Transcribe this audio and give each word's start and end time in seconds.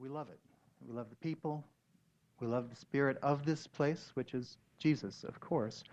we 0.00 0.08
love 0.08 0.28
it. 0.28 0.38
We 0.86 0.94
love 0.94 1.10
the 1.10 1.16
people. 1.16 1.64
We 2.40 2.46
love 2.46 2.68
the 2.70 2.76
spirit 2.76 3.18
of 3.22 3.44
this 3.44 3.66
place, 3.66 4.10
which 4.14 4.34
is 4.34 4.58
Jesus, 4.78 5.24
of 5.24 5.40
course. 5.40 5.84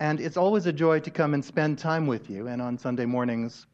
And 0.00 0.20
it's 0.20 0.36
always 0.36 0.66
a 0.66 0.72
joy 0.72 1.00
to 1.00 1.10
come 1.10 1.34
and 1.34 1.44
spend 1.44 1.78
time 1.78 2.06
with 2.06 2.30
you. 2.30 2.48
And 2.48 2.60
on 2.60 2.78
Sunday 2.78 3.04
mornings, 3.04 3.66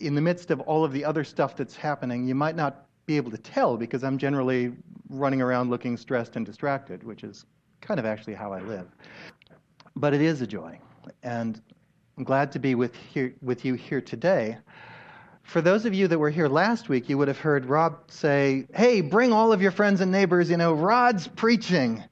in 0.00 0.14
the 0.14 0.20
midst 0.20 0.50
of 0.50 0.60
all 0.60 0.84
of 0.84 0.92
the 0.92 1.04
other 1.04 1.24
stuff 1.24 1.56
that's 1.56 1.76
happening, 1.76 2.26
you 2.26 2.34
might 2.34 2.56
not 2.56 2.86
be 3.06 3.16
able 3.16 3.30
to 3.30 3.38
tell 3.38 3.76
because 3.76 4.04
I'm 4.04 4.18
generally 4.18 4.72
running 5.08 5.40
around 5.40 5.70
looking 5.70 5.96
stressed 5.96 6.36
and 6.36 6.44
distracted, 6.44 7.02
which 7.02 7.24
is 7.24 7.44
kind 7.80 7.98
of 7.98 8.06
actually 8.06 8.34
how 8.34 8.52
I 8.52 8.60
live. 8.60 8.88
But 9.96 10.14
it 10.14 10.20
is 10.20 10.42
a 10.42 10.46
joy. 10.46 10.78
And 11.22 11.60
I'm 12.18 12.24
glad 12.24 12.52
to 12.52 12.58
be 12.58 12.74
with, 12.74 12.94
here, 12.94 13.34
with 13.40 13.64
you 13.64 13.74
here 13.74 14.00
today. 14.00 14.58
For 15.50 15.60
those 15.60 15.84
of 15.84 15.92
you 15.92 16.06
that 16.06 16.16
were 16.16 16.30
here 16.30 16.46
last 16.46 16.88
week, 16.88 17.08
you 17.08 17.18
would 17.18 17.26
have 17.26 17.40
heard 17.40 17.66
Rob 17.66 17.98
say, 18.06 18.68
Hey, 18.72 19.00
bring 19.00 19.32
all 19.32 19.52
of 19.52 19.60
your 19.60 19.72
friends 19.72 20.00
and 20.00 20.12
neighbors, 20.12 20.48
you 20.48 20.56
know, 20.56 20.74
Rod's 20.74 21.26
preaching. 21.26 22.04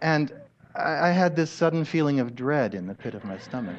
And 0.00 0.30
I, 0.74 1.08
I 1.08 1.10
had 1.12 1.34
this 1.34 1.50
sudden 1.50 1.86
feeling 1.86 2.20
of 2.20 2.36
dread 2.36 2.74
in 2.74 2.86
the 2.86 2.94
pit 2.94 3.14
of 3.14 3.24
my 3.24 3.38
stomach. 3.38 3.78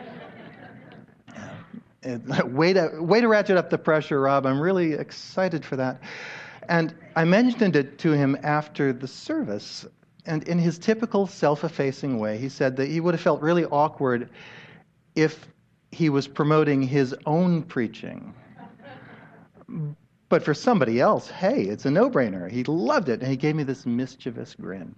way, 2.45 2.73
to, 2.73 2.99
way 2.99 3.21
to 3.21 3.27
ratchet 3.27 3.57
up 3.57 3.69
the 3.69 3.77
pressure, 3.77 4.21
Rob. 4.21 4.47
I'm 4.47 4.59
really 4.59 4.93
excited 4.93 5.63
for 5.63 5.75
that. 5.75 6.01
And 6.67 6.95
I 7.15 7.25
mentioned 7.25 7.75
it 7.75 7.99
to 7.99 8.13
him 8.13 8.35
after 8.41 8.91
the 8.91 9.07
service. 9.07 9.85
And 10.25 10.41
in 10.47 10.57
his 10.57 10.79
typical 10.79 11.27
self 11.27 11.63
effacing 11.63 12.17
way, 12.17 12.39
he 12.39 12.49
said 12.49 12.75
that 12.77 12.87
he 12.87 13.01
would 13.01 13.13
have 13.13 13.21
felt 13.21 13.39
really 13.39 13.65
awkward 13.65 14.31
if 15.13 15.47
he 15.91 16.09
was 16.09 16.27
promoting 16.27 16.81
his 16.81 17.15
own 17.27 17.61
preaching 17.61 18.33
but 20.29 20.43
for 20.43 20.53
somebody 20.53 20.99
else, 20.99 21.29
hey, 21.29 21.63
it's 21.63 21.85
a 21.85 21.91
no 21.91 22.09
brainer. 22.09 22.49
He 22.49 22.63
loved 22.63 23.09
it, 23.09 23.21
and 23.21 23.29
he 23.29 23.37
gave 23.37 23.55
me 23.55 23.63
this 23.63 23.85
mischievous 23.85 24.55
grin. 24.55 24.95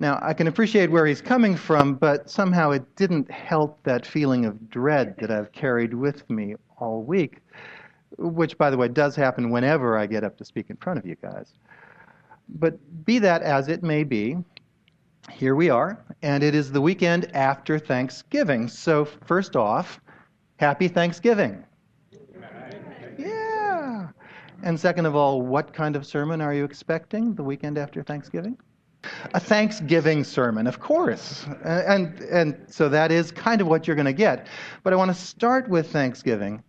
Now, 0.00 0.18
I 0.22 0.32
can 0.32 0.46
appreciate 0.46 0.90
where 0.90 1.06
he's 1.06 1.20
coming 1.20 1.56
from, 1.56 1.94
but 1.94 2.30
somehow 2.30 2.70
it 2.70 2.96
didn't 2.96 3.30
help 3.30 3.82
that 3.82 4.06
feeling 4.06 4.44
of 4.44 4.70
dread 4.70 5.16
that 5.18 5.30
I've 5.30 5.50
carried 5.52 5.92
with 5.92 6.28
me 6.30 6.54
all 6.78 7.02
week, 7.02 7.38
which, 8.16 8.56
by 8.58 8.70
the 8.70 8.76
way, 8.76 8.88
does 8.88 9.16
happen 9.16 9.50
whenever 9.50 9.98
I 9.98 10.06
get 10.06 10.22
up 10.22 10.36
to 10.38 10.44
speak 10.44 10.70
in 10.70 10.76
front 10.76 11.00
of 11.00 11.06
you 11.06 11.16
guys. 11.20 11.54
But 12.48 12.78
be 13.04 13.18
that 13.18 13.42
as 13.42 13.68
it 13.68 13.82
may 13.82 14.04
be, 14.04 14.36
here 15.32 15.56
we 15.56 15.68
are, 15.68 16.02
and 16.22 16.42
it 16.42 16.54
is 16.54 16.70
the 16.70 16.80
weekend 16.80 17.34
after 17.34 17.78
Thanksgiving. 17.78 18.68
So, 18.68 19.04
first 19.04 19.56
off, 19.56 20.00
happy 20.58 20.88
Thanksgiving. 20.88 21.64
And 24.62 24.78
second 24.78 25.06
of 25.06 25.14
all, 25.14 25.42
what 25.42 25.72
kind 25.72 25.96
of 25.96 26.06
sermon 26.06 26.40
are 26.40 26.52
you 26.52 26.64
expecting 26.64 27.34
the 27.34 27.44
weekend 27.44 27.78
after 27.78 28.02
Thanksgiving? 28.02 28.58
A 29.32 29.40
Thanksgiving 29.40 30.24
sermon, 30.24 30.66
of 30.66 30.80
course. 30.80 31.46
And, 31.64 32.18
and 32.20 32.66
so 32.68 32.88
that 32.88 33.12
is 33.12 33.30
kind 33.30 33.60
of 33.60 33.68
what 33.68 33.86
you're 33.86 33.96
going 33.96 34.06
to 34.06 34.12
get. 34.12 34.48
But 34.82 34.92
I 34.92 34.96
want 34.96 35.10
to 35.10 35.14
start 35.14 35.68
with 35.68 35.90
Thanksgiving 35.92 36.62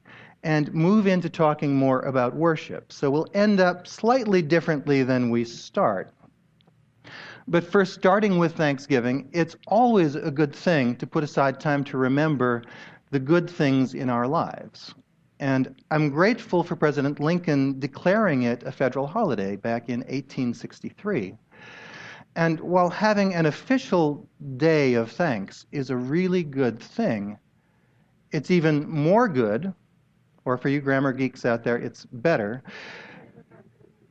and 0.43 0.73
move 0.73 1.07
into 1.07 1.29
talking 1.29 1.75
more 1.75 2.01
about 2.01 2.35
worship. 2.35 2.91
So 2.91 3.09
we'll 3.09 3.27
end 3.33 3.59
up 3.59 3.87
slightly 3.87 4.41
differently 4.41 5.03
than 5.03 5.29
we 5.31 5.43
start. 5.43 6.13
But 7.47 7.63
first, 7.63 7.95
starting 7.95 8.37
with 8.37 8.55
Thanksgiving, 8.55 9.29
it's 9.33 9.55
always 9.67 10.15
a 10.15 10.29
good 10.29 10.55
thing 10.55 10.95
to 10.97 11.07
put 11.07 11.23
aside 11.23 11.59
time 11.59 11.83
to 11.85 11.97
remember 11.97 12.61
the 13.09 13.19
good 13.19 13.49
things 13.49 13.95
in 13.95 14.09
our 14.09 14.27
lives. 14.27 14.93
And 15.39 15.81
I'm 15.89 16.09
grateful 16.09 16.63
for 16.63 16.75
President 16.75 17.19
Lincoln 17.19 17.79
declaring 17.79 18.43
it 18.43 18.63
a 18.63 18.71
federal 18.71 19.07
holiday 19.07 19.55
back 19.55 19.87
in 19.87 19.99
1863. 20.01 21.37
And 22.35 22.59
while 22.59 22.89
having 22.89 23.33
an 23.33 23.45
official 23.45 24.27
day 24.57 24.95
of 24.95 25.11
thanks 25.11 25.65
is 25.71 25.89
a 25.89 25.95
really 25.95 26.43
good 26.43 26.79
thing, 26.79 27.37
it's 28.31 28.51
even 28.51 28.87
more 28.89 29.29
good, 29.29 29.73
or 30.45 30.57
for 30.57 30.69
you 30.69 30.81
grammar 30.81 31.13
geeks 31.13 31.45
out 31.45 31.63
there, 31.63 31.77
it's 31.77 32.05
better, 32.05 32.61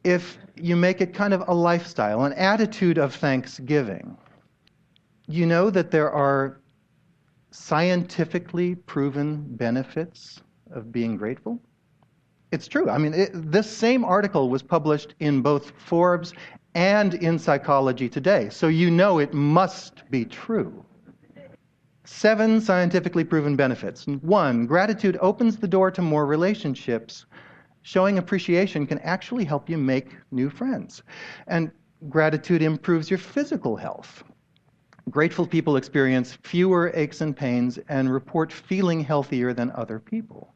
if 0.05 0.39
you 0.57 0.77
make 0.77 1.01
it 1.01 1.13
kind 1.13 1.35
of 1.35 1.47
a 1.47 1.55
lifestyle, 1.55 2.25
an 2.25 2.33
attitude 2.33 2.97
of 2.97 3.15
thanksgiving. 3.15 4.17
You 5.27 5.45
know 5.45 5.69
that 5.69 5.91
there 5.91 6.11
are 6.11 6.61
scientifically 7.51 8.75
proven 8.75 9.45
benefits 9.57 10.41
of 10.73 10.93
being 10.93 11.17
grateful? 11.17 11.61
It's 12.51 12.67
true. 12.67 12.89
I 12.89 12.99
mean, 12.99 13.15
it, 13.15 13.31
this 13.35 13.71
same 13.71 14.05
article 14.05 14.49
was 14.49 14.63
published 14.63 15.15
in 15.21 15.43
both 15.43 15.73
Forbes 15.77 16.33
and 16.75 17.15
in 17.15 17.39
Psychology 17.39 18.09
Today, 18.09 18.49
so 18.49 18.69
you 18.69 18.91
know 18.91 19.19
it 19.19 19.35
must 19.35 20.11
be 20.11 20.25
true. 20.25 20.85
Seven 22.05 22.61
scientifically 22.61 23.23
proven 23.25 23.55
benefits. 23.55 24.07
One, 24.07 24.65
gratitude 24.65 25.19
opens 25.21 25.59
the 25.59 25.69
door 25.69 25.91
to 25.91 26.01
more 26.01 26.25
relationships. 26.25 27.27
Showing 27.83 28.17
appreciation 28.17 28.87
can 28.87 28.99
actually 29.01 29.45
help 29.45 29.69
you 29.69 29.77
make 29.77 30.17
new 30.31 30.49
friends. 30.49 31.03
And 31.49 31.71
gratitude 32.09 32.63
improves 32.63 33.11
your 33.11 33.19
physical 33.19 33.77
health. 33.77 34.25
Grateful 35.11 35.47
people 35.47 35.77
experience 35.77 36.39
fewer 36.43 36.93
aches 36.95 37.21
and 37.21 37.37
pains 37.37 37.79
and 37.89 38.11
report 38.11 38.53
feeling 38.53 39.01
healthier 39.01 39.53
than 39.53 39.71
other 39.73 39.99
people. 39.99 40.55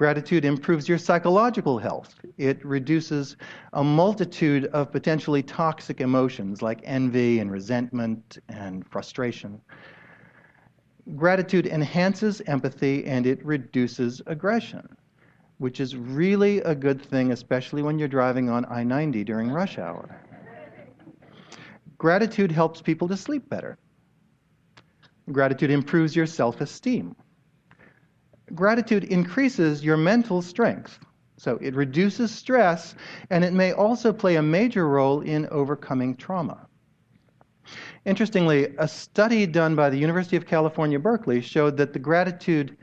Gratitude 0.00 0.46
improves 0.46 0.88
your 0.88 0.96
psychological 0.96 1.78
health. 1.78 2.14
It 2.38 2.64
reduces 2.64 3.36
a 3.74 3.84
multitude 3.84 4.64
of 4.72 4.90
potentially 4.90 5.42
toxic 5.42 6.00
emotions 6.00 6.62
like 6.62 6.80
envy 6.84 7.38
and 7.38 7.52
resentment 7.52 8.38
and 8.48 8.86
frustration. 8.86 9.60
Gratitude 11.16 11.66
enhances 11.66 12.40
empathy 12.46 13.04
and 13.04 13.26
it 13.26 13.44
reduces 13.44 14.22
aggression, 14.26 14.88
which 15.58 15.80
is 15.80 15.94
really 15.94 16.62
a 16.62 16.74
good 16.74 17.02
thing, 17.02 17.32
especially 17.32 17.82
when 17.82 17.98
you're 17.98 18.08
driving 18.08 18.48
on 18.48 18.64
I 18.70 18.82
90 18.82 19.22
during 19.24 19.50
rush 19.50 19.76
hour. 19.76 20.08
Gratitude 21.98 22.50
helps 22.50 22.80
people 22.80 23.06
to 23.08 23.18
sleep 23.18 23.50
better. 23.50 23.76
Gratitude 25.30 25.70
improves 25.70 26.16
your 26.16 26.24
self 26.24 26.62
esteem 26.62 27.14
gratitude 28.54 29.04
increases 29.04 29.84
your 29.84 29.96
mental 29.96 30.42
strength. 30.42 30.98
So 31.36 31.56
it 31.62 31.74
reduces 31.74 32.30
stress, 32.30 32.94
and 33.30 33.44
it 33.44 33.54
may 33.54 33.72
also 33.72 34.12
play 34.12 34.36
a 34.36 34.42
major 34.42 34.86
role 34.86 35.22
in 35.22 35.46
overcoming 35.50 36.16
trauma. 36.16 36.66
Interestingly, 38.04 38.74
a 38.78 38.88
study 38.88 39.46
done 39.46 39.74
by 39.74 39.90
the 39.90 39.96
University 39.96 40.36
of 40.36 40.46
California, 40.46 40.98
Berkeley 40.98 41.40
showed 41.40 41.76
that 41.76 41.92
the 41.92 41.98
gratitude 41.98 42.76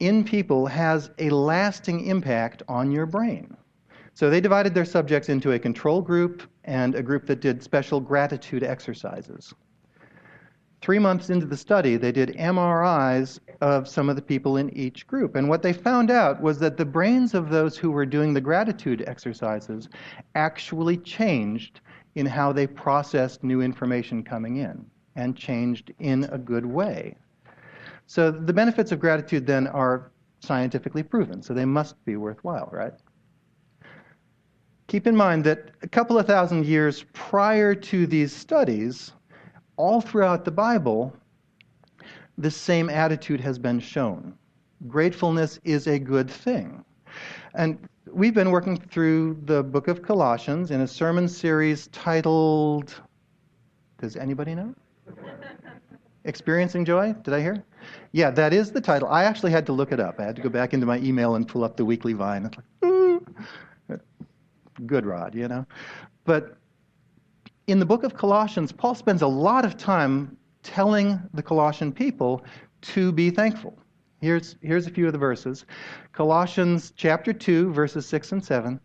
in 0.00 0.24
people 0.24 0.66
has 0.66 1.10
a 1.18 1.30
lasting 1.30 2.06
impact 2.06 2.62
on 2.68 2.90
your 2.90 3.06
brain. 3.06 3.56
So 4.14 4.30
they 4.30 4.40
divided 4.40 4.74
their 4.74 4.84
subjects 4.84 5.28
into 5.28 5.52
a 5.52 5.58
control 5.58 6.00
group 6.00 6.42
and 6.64 6.94
a 6.94 7.02
group 7.02 7.26
that 7.26 7.40
did 7.40 7.62
special 7.62 8.00
gratitude 8.00 8.62
exercises. 8.62 9.54
Three 10.84 10.98
months 10.98 11.30
into 11.30 11.46
the 11.46 11.56
study, 11.56 11.96
they 11.96 12.12
did 12.12 12.36
MRIs 12.36 13.40
of 13.62 13.88
some 13.88 14.10
of 14.10 14.16
the 14.16 14.22
people 14.22 14.58
in 14.58 14.68
each 14.76 15.06
group. 15.06 15.34
And 15.34 15.48
what 15.48 15.62
they 15.62 15.72
found 15.72 16.10
out 16.10 16.42
was 16.42 16.58
that 16.58 16.76
the 16.76 16.84
brains 16.84 17.32
of 17.32 17.48
those 17.48 17.78
who 17.78 17.90
were 17.90 18.04
doing 18.04 18.34
the 18.34 18.42
gratitude 18.42 19.02
exercises 19.06 19.88
actually 20.34 20.98
changed 20.98 21.80
in 22.16 22.26
how 22.26 22.52
they 22.52 22.66
processed 22.66 23.42
new 23.42 23.62
information 23.62 24.22
coming 24.22 24.58
in 24.58 24.84
and 25.16 25.34
changed 25.34 25.90
in 26.00 26.24
a 26.24 26.36
good 26.36 26.66
way. 26.66 27.16
So 28.04 28.30
the 28.30 28.52
benefits 28.52 28.92
of 28.92 29.00
gratitude 29.00 29.46
then 29.46 29.66
are 29.68 30.12
scientifically 30.40 31.02
proven, 31.02 31.42
so 31.42 31.54
they 31.54 31.64
must 31.64 32.04
be 32.04 32.16
worthwhile, 32.16 32.68
right? 32.70 32.92
Keep 34.88 35.06
in 35.06 35.16
mind 35.16 35.44
that 35.44 35.70
a 35.80 35.88
couple 35.88 36.18
of 36.18 36.26
thousand 36.26 36.66
years 36.66 37.06
prior 37.14 37.74
to 37.74 38.06
these 38.06 38.34
studies, 38.36 39.12
all 39.76 40.00
throughout 40.00 40.44
the 40.44 40.50
Bible, 40.50 41.12
this 42.38 42.56
same 42.56 42.90
attitude 42.90 43.40
has 43.40 43.58
been 43.58 43.80
shown. 43.80 44.34
Gratefulness 44.88 45.58
is 45.64 45.86
a 45.86 45.98
good 45.98 46.30
thing. 46.30 46.84
And 47.54 47.88
we've 48.12 48.34
been 48.34 48.50
working 48.50 48.76
through 48.76 49.38
the 49.44 49.62
book 49.62 49.88
of 49.88 50.02
Colossians 50.02 50.70
in 50.70 50.80
a 50.80 50.88
sermon 50.88 51.28
series 51.28 51.86
titled, 51.88 52.94
does 53.98 54.16
anybody 54.16 54.54
know? 54.54 54.74
Experiencing 56.24 56.84
Joy? 56.84 57.12
Did 57.22 57.34
I 57.34 57.40
hear? 57.40 57.62
Yeah, 58.12 58.30
that 58.30 58.52
is 58.52 58.72
the 58.72 58.80
title. 58.80 59.08
I 59.08 59.24
actually 59.24 59.52
had 59.52 59.66
to 59.66 59.72
look 59.72 59.92
it 59.92 60.00
up. 60.00 60.18
I 60.18 60.24
had 60.24 60.36
to 60.36 60.42
go 60.42 60.48
back 60.48 60.72
into 60.72 60.86
my 60.86 60.98
email 60.98 61.34
and 61.34 61.46
pull 61.46 61.64
up 61.64 61.76
the 61.76 61.84
weekly 61.84 62.14
vine. 62.14 62.46
It's 62.46 62.56
like, 62.56 62.66
mm. 63.90 64.00
good 64.86 65.06
rod, 65.06 65.34
you 65.34 65.48
know? 65.48 65.66
But 66.24 66.56
in 67.66 67.78
the 67.78 67.86
book 67.86 68.04
of 68.04 68.14
Colossians, 68.14 68.72
Paul 68.72 68.94
spends 68.94 69.22
a 69.22 69.26
lot 69.26 69.64
of 69.64 69.76
time 69.76 70.36
telling 70.62 71.20
the 71.32 71.42
Colossian 71.42 71.92
people 71.92 72.44
to 72.82 73.10
be 73.12 73.30
thankful. 73.30 73.78
Here's, 74.20 74.56
here's 74.60 74.86
a 74.86 74.90
few 74.90 75.06
of 75.06 75.12
the 75.12 75.18
verses 75.18 75.64
Colossians 76.12 76.92
chapter 76.96 77.32
2, 77.32 77.72
verses 77.72 78.06
6 78.06 78.32
and 78.32 78.44
7 78.44 78.80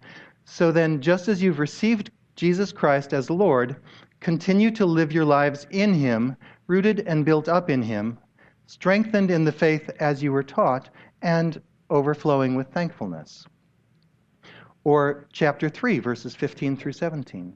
So 0.45 0.71
then, 0.71 1.01
just 1.01 1.27
as 1.27 1.41
you've 1.41 1.59
received 1.59 2.11
Jesus 2.35 2.71
Christ 2.71 3.13
as 3.13 3.29
Lord, 3.29 3.75
continue 4.21 4.71
to 4.71 4.85
live 4.85 5.11
your 5.11 5.25
lives 5.25 5.67
in 5.71 5.93
Him, 5.93 6.35
rooted 6.67 7.01
and 7.01 7.25
built 7.25 7.49
up 7.49 7.69
in 7.69 7.81
Him, 7.81 8.17
strengthened 8.67 9.31
in 9.31 9.43
the 9.43 9.51
faith 9.51 9.89
as 9.99 10.23
you 10.23 10.31
were 10.31 10.43
taught, 10.43 10.89
and 11.21 11.61
overflowing 11.89 12.55
with 12.55 12.67
thankfulness. 12.69 13.45
Or 14.85 15.27
chapter 15.33 15.67
3, 15.67 15.99
verses 15.99 16.33
15 16.35 16.77
through 16.77 16.93
17. 16.93 17.55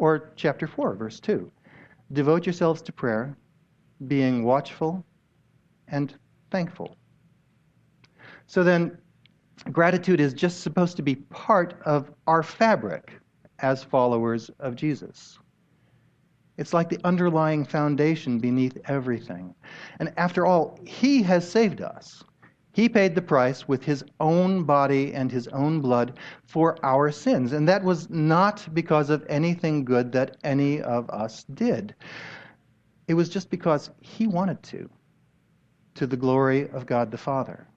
Or 0.00 0.32
chapter 0.34 0.66
4, 0.66 0.94
verse 0.94 1.20
2 1.20 1.52
Devote 2.14 2.46
yourselves 2.46 2.80
to 2.82 2.92
prayer, 2.92 3.36
being 4.08 4.44
watchful 4.44 5.04
and 5.88 6.14
thankful. 6.50 6.96
So 8.46 8.64
then, 8.64 8.96
gratitude 9.70 10.18
is 10.18 10.32
just 10.32 10.62
supposed 10.62 10.96
to 10.96 11.02
be 11.02 11.16
part 11.16 11.74
of 11.84 12.10
our 12.26 12.42
fabric 12.42 13.12
as 13.58 13.84
followers 13.84 14.50
of 14.58 14.74
Jesus. 14.74 15.38
It's 16.56 16.72
like 16.72 16.88
the 16.88 17.00
underlying 17.04 17.66
foundation 17.66 18.38
beneath 18.38 18.78
everything. 18.86 19.54
And 19.98 20.14
after 20.16 20.46
all, 20.46 20.78
He 20.86 21.22
has 21.24 21.48
saved 21.48 21.82
us. 21.82 22.24
He 22.80 22.88
paid 22.88 23.14
the 23.14 23.20
price 23.20 23.68
with 23.68 23.84
His 23.84 24.02
own 24.20 24.64
body 24.64 25.12
and 25.12 25.30
His 25.30 25.48
own 25.48 25.82
blood 25.82 26.18
for 26.46 26.78
our 26.82 27.10
sins. 27.10 27.52
And 27.52 27.68
that 27.68 27.84
was 27.84 28.08
not 28.08 28.66
because 28.72 29.10
of 29.10 29.22
anything 29.28 29.84
good 29.84 30.12
that 30.12 30.38
any 30.44 30.80
of 30.80 31.10
us 31.10 31.44
did. 31.52 31.94
It 33.06 33.12
was 33.12 33.28
just 33.28 33.50
because 33.50 33.90
He 34.00 34.26
wanted 34.26 34.62
to, 34.62 34.88
to 35.96 36.06
the 36.06 36.16
glory 36.16 36.70
of 36.70 36.86
God 36.86 37.10
the 37.10 37.18
Father. 37.18 37.68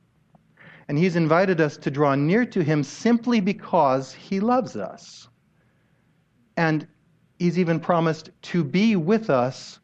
And 0.88 0.98
He's 0.98 1.18
invited 1.18 1.60
us 1.60 1.76
to 1.80 1.92
draw 1.92 2.16
near 2.16 2.46
to 2.46 2.64
Him 2.64 2.82
simply 2.82 3.42
because 3.42 4.14
He 4.14 4.40
loves 4.40 4.78
us. 4.78 5.28
And 6.56 6.88
He's 7.40 7.60
even 7.60 7.82
promised 7.82 8.30
to 8.44 8.64
be 8.64 8.96
with 8.96 9.30
us 9.30 9.82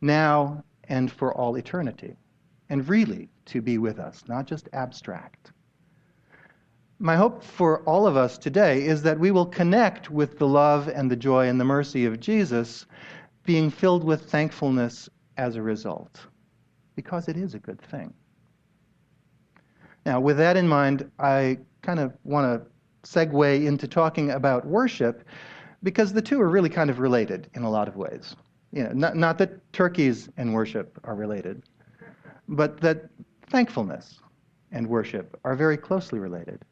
now 0.00 0.64
and 0.88 1.08
for 1.08 1.32
all 1.32 1.54
eternity. 1.54 2.16
And 2.68 2.88
really 2.88 3.28
to 3.46 3.62
be 3.62 3.78
with 3.78 3.98
us, 3.98 4.24
not 4.26 4.46
just 4.46 4.68
abstract. 4.72 5.52
My 6.98 7.14
hope 7.14 7.44
for 7.44 7.82
all 7.82 8.06
of 8.06 8.16
us 8.16 8.38
today 8.38 8.84
is 8.84 9.02
that 9.02 9.18
we 9.20 9.30
will 9.30 9.46
connect 9.46 10.10
with 10.10 10.38
the 10.38 10.48
love 10.48 10.88
and 10.88 11.10
the 11.10 11.16
joy 11.16 11.48
and 11.48 11.60
the 11.60 11.64
mercy 11.64 12.06
of 12.06 12.20
Jesus, 12.20 12.86
being 13.44 13.70
filled 13.70 14.02
with 14.02 14.30
thankfulness 14.30 15.08
as 15.36 15.56
a 15.56 15.62
result, 15.62 16.26
because 16.94 17.28
it 17.28 17.36
is 17.36 17.54
a 17.54 17.58
good 17.58 17.80
thing. 17.80 18.12
Now, 20.06 20.20
with 20.20 20.38
that 20.38 20.56
in 20.56 20.66
mind, 20.66 21.10
I 21.18 21.58
kind 21.82 22.00
of 22.00 22.14
want 22.24 22.46
to 22.46 23.08
segue 23.08 23.64
into 23.64 23.86
talking 23.86 24.30
about 24.30 24.66
worship 24.66 25.24
because 25.82 26.12
the 26.12 26.22
two 26.22 26.40
are 26.40 26.48
really 26.48 26.70
kind 26.70 26.90
of 26.90 26.98
related 26.98 27.48
in 27.54 27.62
a 27.62 27.70
lot 27.70 27.86
of 27.88 27.96
ways. 27.96 28.34
You 28.72 28.84
know, 28.84 28.92
not, 28.92 29.16
not 29.16 29.38
that 29.38 29.72
turkeys 29.72 30.28
and 30.36 30.54
worship 30.54 30.98
are 31.04 31.14
related, 31.14 31.62
but 32.48 32.80
that 32.80 33.08
thankfulness 33.48 34.20
and 34.72 34.86
worship 34.86 35.38
are 35.44 35.54
very 35.54 35.76
closely 35.76 36.18
related. 36.18 36.62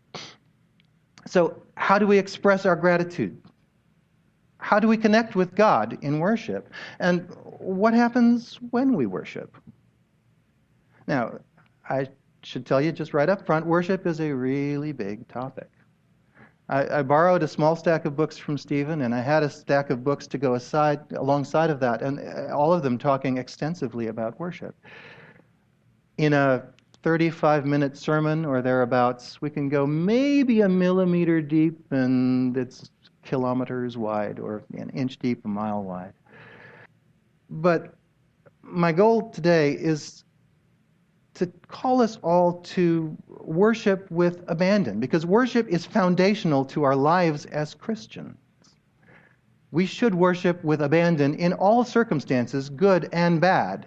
So, 1.27 1.63
how 1.77 1.99
do 1.99 2.07
we 2.07 2.19
express 2.19 2.67
our 2.67 2.77
gratitude? 2.77 3.41
How 4.59 4.79
do 4.79 4.89
we 4.89 4.97
connect 4.97 5.35
with 5.35 5.55
God 5.55 5.99
in 6.03 6.19
worship? 6.19 6.71
And 6.99 7.29
what 7.59 7.95
happens 7.95 8.59
when 8.71 8.95
we 8.95 9.07
worship? 9.07 9.57
Now, 11.07 11.39
I 11.89 12.09
should 12.43 12.67
tell 12.67 12.81
you 12.81 12.93
just 12.93 13.15
right 13.15 13.29
up 13.29 13.45
front 13.47 13.67
worship 13.67 14.07
is 14.07 14.21
a 14.21 14.33
really 14.33 14.93
big 14.93 15.27
topic. 15.29 15.71
I, 16.69 17.01
I, 17.01 17.03
borrowed 17.03 17.43
a 17.43 17.49
small 17.49 17.77
stack 17.77 18.07
of 18.07 18.17
books 18.17 18.39
from 18.39 18.57
Stephen, 18.57 19.03
and 19.03 19.15
I 19.15 19.21
had 19.21 19.43
a 19.43 19.51
stack 19.51 19.91
of 19.91 20.03
books 20.03 20.27
to 20.29 20.39
go 20.39 20.55
aside 20.55 21.01
alongside 21.13 21.69
of 21.69 21.79
that, 21.81 22.01
and 22.01 22.19
uh, 22.19 22.57
all 22.57 22.73
of 22.73 22.83
them 22.83 22.97
talking 22.97 23.37
extensively 23.37 24.07
about 24.07 24.41
worship. 24.41 24.75
In 26.17 26.33
a 26.33 26.63
35 27.03 27.67
minute 27.67 27.97
sermon 27.97 28.45
or 28.45 28.63
thereabouts, 28.63 29.41
we 29.43 29.51
can 29.51 29.69
go 29.69 29.87
maybe 29.87 30.61
a 30.63 30.69
millimeter 30.69 31.41
deep 31.41 31.93
and 31.93 32.57
it's 32.57 32.91
kilometers 33.25 33.97
wide, 33.97 34.39
or 34.39 34.63
an 34.75 34.91
inch 34.91 35.19
deep, 35.19 35.45
a 35.45 35.49
mile 35.49 35.83
wide. 35.83 36.13
But 37.51 37.95
my 38.63 38.93
goal 38.93 39.31
today 39.31 39.73
is 39.73 40.25
to 41.35 41.47
call 41.69 42.01
us 42.01 42.19
all 42.23 42.61
to 42.61 43.17
worship 43.29 44.11
with 44.11 44.45
abandon, 44.47 45.01
because 45.01 45.27
worship 45.27 45.69
is 45.69 45.85
foundational 45.85 46.65
to 46.67 46.85
our 46.85 46.95
lives 46.95 47.45
as 47.47 47.75
Christians. 47.75 48.37
We 49.73 49.87
should 49.87 50.15
worship 50.15 50.63
with 50.63 50.81
abandon 50.81 51.35
in 51.35 51.53
all 51.53 51.85
circumstances, 51.85 52.69
good 52.71 53.09
and 53.13 53.41
bad. 53.41 53.87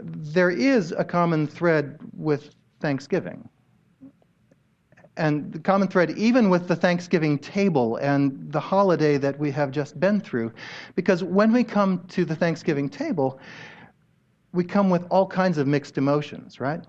There 0.00 0.50
is 0.50 0.92
a 0.92 1.04
common 1.04 1.46
thread 1.46 1.98
with 2.16 2.54
Thanksgiving. 2.80 3.48
And 5.16 5.52
the 5.52 5.60
common 5.60 5.86
thread, 5.86 6.10
even 6.18 6.50
with 6.50 6.66
the 6.66 6.74
Thanksgiving 6.74 7.38
table 7.38 7.96
and 7.96 8.50
the 8.50 8.58
holiday 8.58 9.16
that 9.18 9.38
we 9.38 9.52
have 9.52 9.70
just 9.70 10.00
been 10.00 10.20
through, 10.20 10.52
because 10.96 11.22
when 11.22 11.52
we 11.52 11.62
come 11.62 12.04
to 12.08 12.24
the 12.24 12.34
Thanksgiving 12.34 12.88
table, 12.88 13.38
we 14.52 14.64
come 14.64 14.90
with 14.90 15.04
all 15.10 15.26
kinds 15.26 15.58
of 15.58 15.68
mixed 15.68 15.98
emotions, 15.98 16.58
right? 16.58 16.80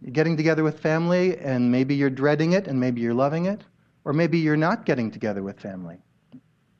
You're 0.00 0.12
getting 0.12 0.36
together 0.36 0.64
with 0.64 0.80
family, 0.80 1.36
and 1.38 1.70
maybe 1.70 1.94
you're 1.94 2.10
dreading 2.10 2.52
it, 2.52 2.66
and 2.66 2.80
maybe 2.80 3.02
you're 3.02 3.14
loving 3.14 3.46
it, 3.46 3.62
or 4.04 4.14
maybe 4.14 4.38
you're 4.38 4.56
not 4.56 4.86
getting 4.86 5.10
together 5.10 5.42
with 5.42 5.60
family, 5.60 5.98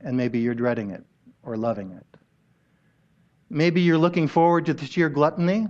and 0.00 0.16
maybe 0.16 0.38
you're 0.38 0.54
dreading 0.54 0.90
it 0.90 1.04
or 1.42 1.56
loving 1.56 1.92
it. 1.92 2.15
Maybe 3.48 3.80
you're 3.80 3.98
looking 3.98 4.28
forward 4.28 4.66
to 4.66 4.74
the 4.74 4.84
sheer 4.84 5.08
gluttony, 5.08 5.68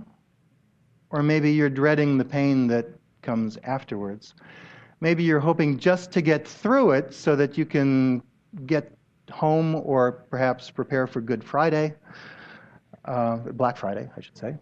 or 1.09 1.23
maybe 1.23 1.51
you're 1.51 1.69
dreading 1.69 2.17
the 2.17 2.25
pain 2.25 2.67
that 2.67 2.87
comes 3.21 3.57
afterwards. 3.63 4.33
Maybe 4.99 5.23
you're 5.23 5.39
hoping 5.39 5.77
just 5.77 6.11
to 6.13 6.21
get 6.21 6.47
through 6.47 6.91
it 6.91 7.13
so 7.13 7.35
that 7.35 7.57
you 7.57 7.65
can 7.65 8.23
get 8.65 8.97
home 9.31 9.75
or 9.75 10.11
perhaps 10.29 10.71
prepare 10.71 11.05
for 11.05 11.21
Good 11.21 11.43
Friday 11.43 11.93
uh, 13.07 13.37
Black 13.37 13.77
Friday, 13.77 14.09
I 14.15 14.21
should 14.21 14.37
say. 14.37 14.55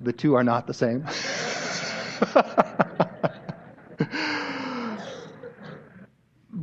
The 0.00 0.12
two 0.12 0.34
are 0.34 0.44
not 0.44 0.66
the 0.66 0.74
same. 0.74 1.06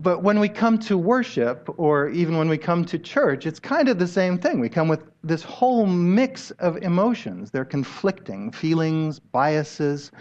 but 0.02 0.24
when 0.24 0.40
we 0.40 0.50
come 0.50 0.80
to 0.80 0.98
worship, 0.98 1.70
or 1.78 2.10
even 2.10 2.36
when 2.36 2.50
we 2.50 2.58
come 2.58 2.84
to 2.86 2.98
church, 2.98 3.46
it's 3.46 3.60
kind 3.60 3.88
of 3.88 4.00
the 4.00 4.08
same 4.08 4.40
thing. 4.40 4.60
We 4.60 4.68
come 4.68 4.88
with 4.88 5.04
this 5.24 5.44
whole 5.44 5.86
mix 5.86 6.50
of 6.52 6.78
emotions. 6.78 7.52
They're 7.52 7.66
conflicting 7.66 8.52
feelings, 8.52 9.20
biases. 9.20 10.12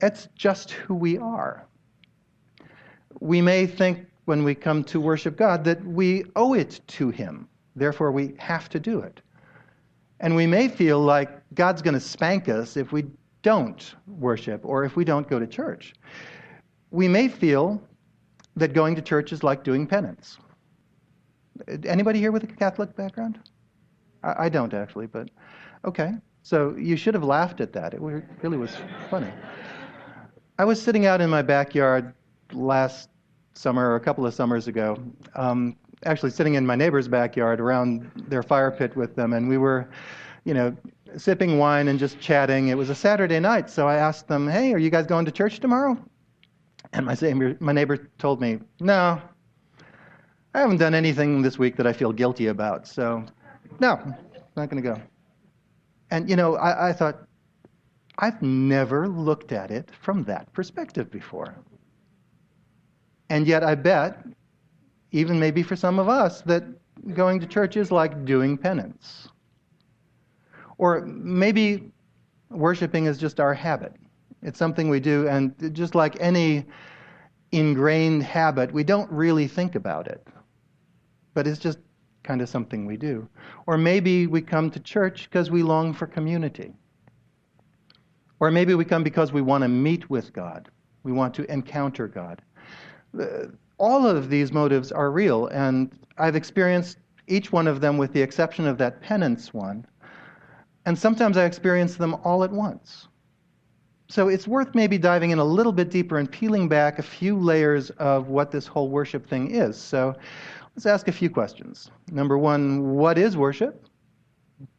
It's 0.00 0.28
just 0.36 0.70
who 0.70 0.94
we 0.94 1.18
are. 1.18 1.66
We 3.18 3.42
may 3.42 3.66
think 3.66 4.06
when 4.26 4.44
we 4.44 4.54
come 4.54 4.84
to 4.84 5.00
worship 5.00 5.36
God 5.36 5.64
that 5.64 5.84
we 5.84 6.24
owe 6.36 6.54
it 6.54 6.80
to 6.88 7.10
Him, 7.10 7.48
therefore, 7.74 8.12
we 8.12 8.34
have 8.38 8.68
to 8.68 8.78
do 8.78 9.00
it. 9.00 9.20
And 10.20 10.36
we 10.36 10.46
may 10.46 10.68
feel 10.68 11.00
like 11.00 11.30
God's 11.54 11.82
going 11.82 11.94
to 11.94 12.00
spank 12.00 12.48
us 12.48 12.76
if 12.76 12.92
we 12.92 13.06
don't 13.42 13.94
worship 14.06 14.64
or 14.64 14.84
if 14.84 14.94
we 14.94 15.04
don't 15.04 15.28
go 15.28 15.40
to 15.40 15.48
church. 15.48 15.94
We 16.92 17.08
may 17.08 17.26
feel 17.26 17.82
that 18.56 18.72
going 18.72 18.96
to 18.96 19.02
church 19.02 19.32
is 19.32 19.42
like 19.42 19.62
doing 19.62 19.86
penance. 19.86 20.38
Anybody 21.84 22.18
here 22.18 22.32
with 22.32 22.42
a 22.44 22.46
Catholic 22.46 22.96
background? 22.96 23.38
I, 24.22 24.46
I 24.46 24.48
don't 24.48 24.74
actually, 24.74 25.06
but 25.06 25.30
okay. 25.84 26.12
So 26.42 26.74
you 26.76 26.96
should 26.96 27.14
have 27.14 27.24
laughed 27.24 27.60
at 27.60 27.72
that. 27.72 27.94
It 27.94 28.00
really 28.00 28.56
was 28.56 28.76
funny. 29.10 29.30
I 30.58 30.64
was 30.64 30.80
sitting 30.80 31.06
out 31.06 31.20
in 31.20 31.28
my 31.28 31.42
backyard 31.42 32.14
last 32.52 33.10
summer 33.54 33.90
or 33.90 33.96
a 33.96 34.00
couple 34.00 34.26
of 34.26 34.32
summers 34.32 34.68
ago, 34.68 34.96
um, 35.34 35.76
actually 36.04 36.30
sitting 36.30 36.54
in 36.54 36.64
my 36.64 36.76
neighbor's 36.76 37.08
backyard 37.08 37.60
around 37.60 38.10
their 38.28 38.42
fire 38.42 38.70
pit 38.70 38.94
with 38.96 39.16
them, 39.16 39.32
and 39.32 39.48
we 39.48 39.58
were, 39.58 39.88
you 40.44 40.54
know, 40.54 40.76
sipping 41.16 41.58
wine 41.58 41.88
and 41.88 41.98
just 41.98 42.20
chatting. 42.20 42.68
It 42.68 42.76
was 42.76 42.90
a 42.90 42.94
Saturday 42.94 43.40
night, 43.40 43.68
so 43.70 43.88
I 43.88 43.96
asked 43.96 44.28
them, 44.28 44.48
"Hey, 44.48 44.72
are 44.72 44.78
you 44.78 44.90
guys 44.90 45.06
going 45.06 45.24
to 45.24 45.32
church 45.32 45.60
tomorrow?" 45.60 45.98
And 46.92 47.06
my 47.06 47.16
neighbor, 47.20 47.56
my 47.60 47.72
neighbor 47.72 48.08
told 48.18 48.40
me, 48.40 48.60
No, 48.80 49.20
I 50.54 50.60
haven't 50.60 50.78
done 50.78 50.94
anything 50.94 51.42
this 51.42 51.58
week 51.58 51.76
that 51.76 51.86
I 51.86 51.92
feel 51.92 52.12
guilty 52.12 52.46
about, 52.46 52.86
so 52.86 53.24
no, 53.80 54.00
not 54.56 54.70
going 54.70 54.82
to 54.82 54.94
go. 54.94 55.00
And, 56.10 56.30
you 56.30 56.36
know, 56.36 56.56
I, 56.56 56.90
I 56.90 56.92
thought, 56.92 57.26
I've 58.18 58.40
never 58.40 59.08
looked 59.08 59.52
at 59.52 59.70
it 59.70 59.90
from 60.00 60.24
that 60.24 60.50
perspective 60.52 61.10
before. 61.10 61.54
And 63.28 63.46
yet, 63.46 63.62
I 63.62 63.74
bet, 63.74 64.24
even 65.10 65.38
maybe 65.38 65.62
for 65.62 65.76
some 65.76 65.98
of 65.98 66.08
us, 66.08 66.40
that 66.42 66.64
going 67.14 67.40
to 67.40 67.46
church 67.46 67.76
is 67.76 67.90
like 67.92 68.24
doing 68.24 68.56
penance. 68.56 69.28
Or 70.78 71.02
maybe 71.02 71.90
worshiping 72.50 73.06
is 73.06 73.18
just 73.18 73.40
our 73.40 73.52
habit. 73.52 73.94
It's 74.46 74.60
something 74.60 74.88
we 74.88 75.00
do, 75.00 75.26
and 75.26 75.74
just 75.74 75.96
like 75.96 76.16
any 76.20 76.64
ingrained 77.50 78.22
habit, 78.22 78.72
we 78.72 78.84
don't 78.84 79.10
really 79.10 79.48
think 79.48 79.74
about 79.74 80.06
it. 80.06 80.24
But 81.34 81.48
it's 81.48 81.58
just 81.58 81.78
kind 82.22 82.40
of 82.40 82.48
something 82.48 82.86
we 82.86 82.96
do. 82.96 83.28
Or 83.66 83.76
maybe 83.76 84.28
we 84.28 84.40
come 84.40 84.70
to 84.70 84.78
church 84.78 85.28
because 85.28 85.50
we 85.50 85.64
long 85.64 85.92
for 85.92 86.06
community. 86.06 86.72
Or 88.38 88.52
maybe 88.52 88.74
we 88.74 88.84
come 88.84 89.02
because 89.02 89.32
we 89.32 89.42
want 89.42 89.62
to 89.62 89.68
meet 89.68 90.08
with 90.10 90.32
God, 90.32 90.70
we 91.02 91.10
want 91.10 91.34
to 91.34 91.52
encounter 91.52 92.06
God. 92.06 92.40
Uh, 93.18 93.46
all 93.78 94.06
of 94.06 94.30
these 94.30 94.52
motives 94.52 94.92
are 94.92 95.10
real, 95.10 95.48
and 95.48 95.90
I've 96.18 96.36
experienced 96.36 96.98
each 97.26 97.50
one 97.50 97.66
of 97.66 97.80
them 97.80 97.98
with 97.98 98.12
the 98.12 98.22
exception 98.22 98.68
of 98.68 98.78
that 98.78 99.02
penance 99.02 99.52
one. 99.52 99.84
And 100.84 100.96
sometimes 100.96 101.36
I 101.36 101.46
experience 101.46 101.96
them 101.96 102.14
all 102.22 102.44
at 102.44 102.52
once. 102.52 103.08
So 104.08 104.28
it's 104.28 104.46
worth 104.46 104.74
maybe 104.74 104.98
diving 104.98 105.30
in 105.30 105.38
a 105.38 105.44
little 105.44 105.72
bit 105.72 105.90
deeper 105.90 106.18
and 106.18 106.30
peeling 106.30 106.68
back 106.68 106.98
a 106.98 107.02
few 107.02 107.38
layers 107.38 107.90
of 107.90 108.28
what 108.28 108.50
this 108.50 108.66
whole 108.66 108.88
worship 108.88 109.28
thing 109.28 109.50
is. 109.50 109.76
So 109.76 110.14
let's 110.74 110.86
ask 110.86 111.08
a 111.08 111.12
few 111.12 111.28
questions. 111.28 111.90
Number 112.12 112.38
one, 112.38 112.94
what 112.94 113.18
is 113.18 113.36
worship? 113.36 113.86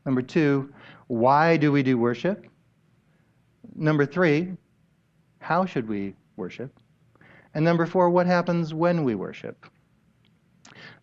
Number 0.06 0.22
two, 0.22 0.74
why 1.08 1.58
do 1.58 1.72
we 1.72 1.84
do 1.84 1.98
worship? 1.98 2.48
Number 3.76 4.06
three, 4.06 4.54
how 5.40 5.66
should 5.66 5.88
we 5.88 6.16
worship? 6.38 6.80
And 7.54 7.66
number 7.66 7.86
four, 7.86 8.10
what 8.10 8.28
happens 8.28 8.74
when 8.74 9.04
we 9.04 9.16
worship? 9.16 9.66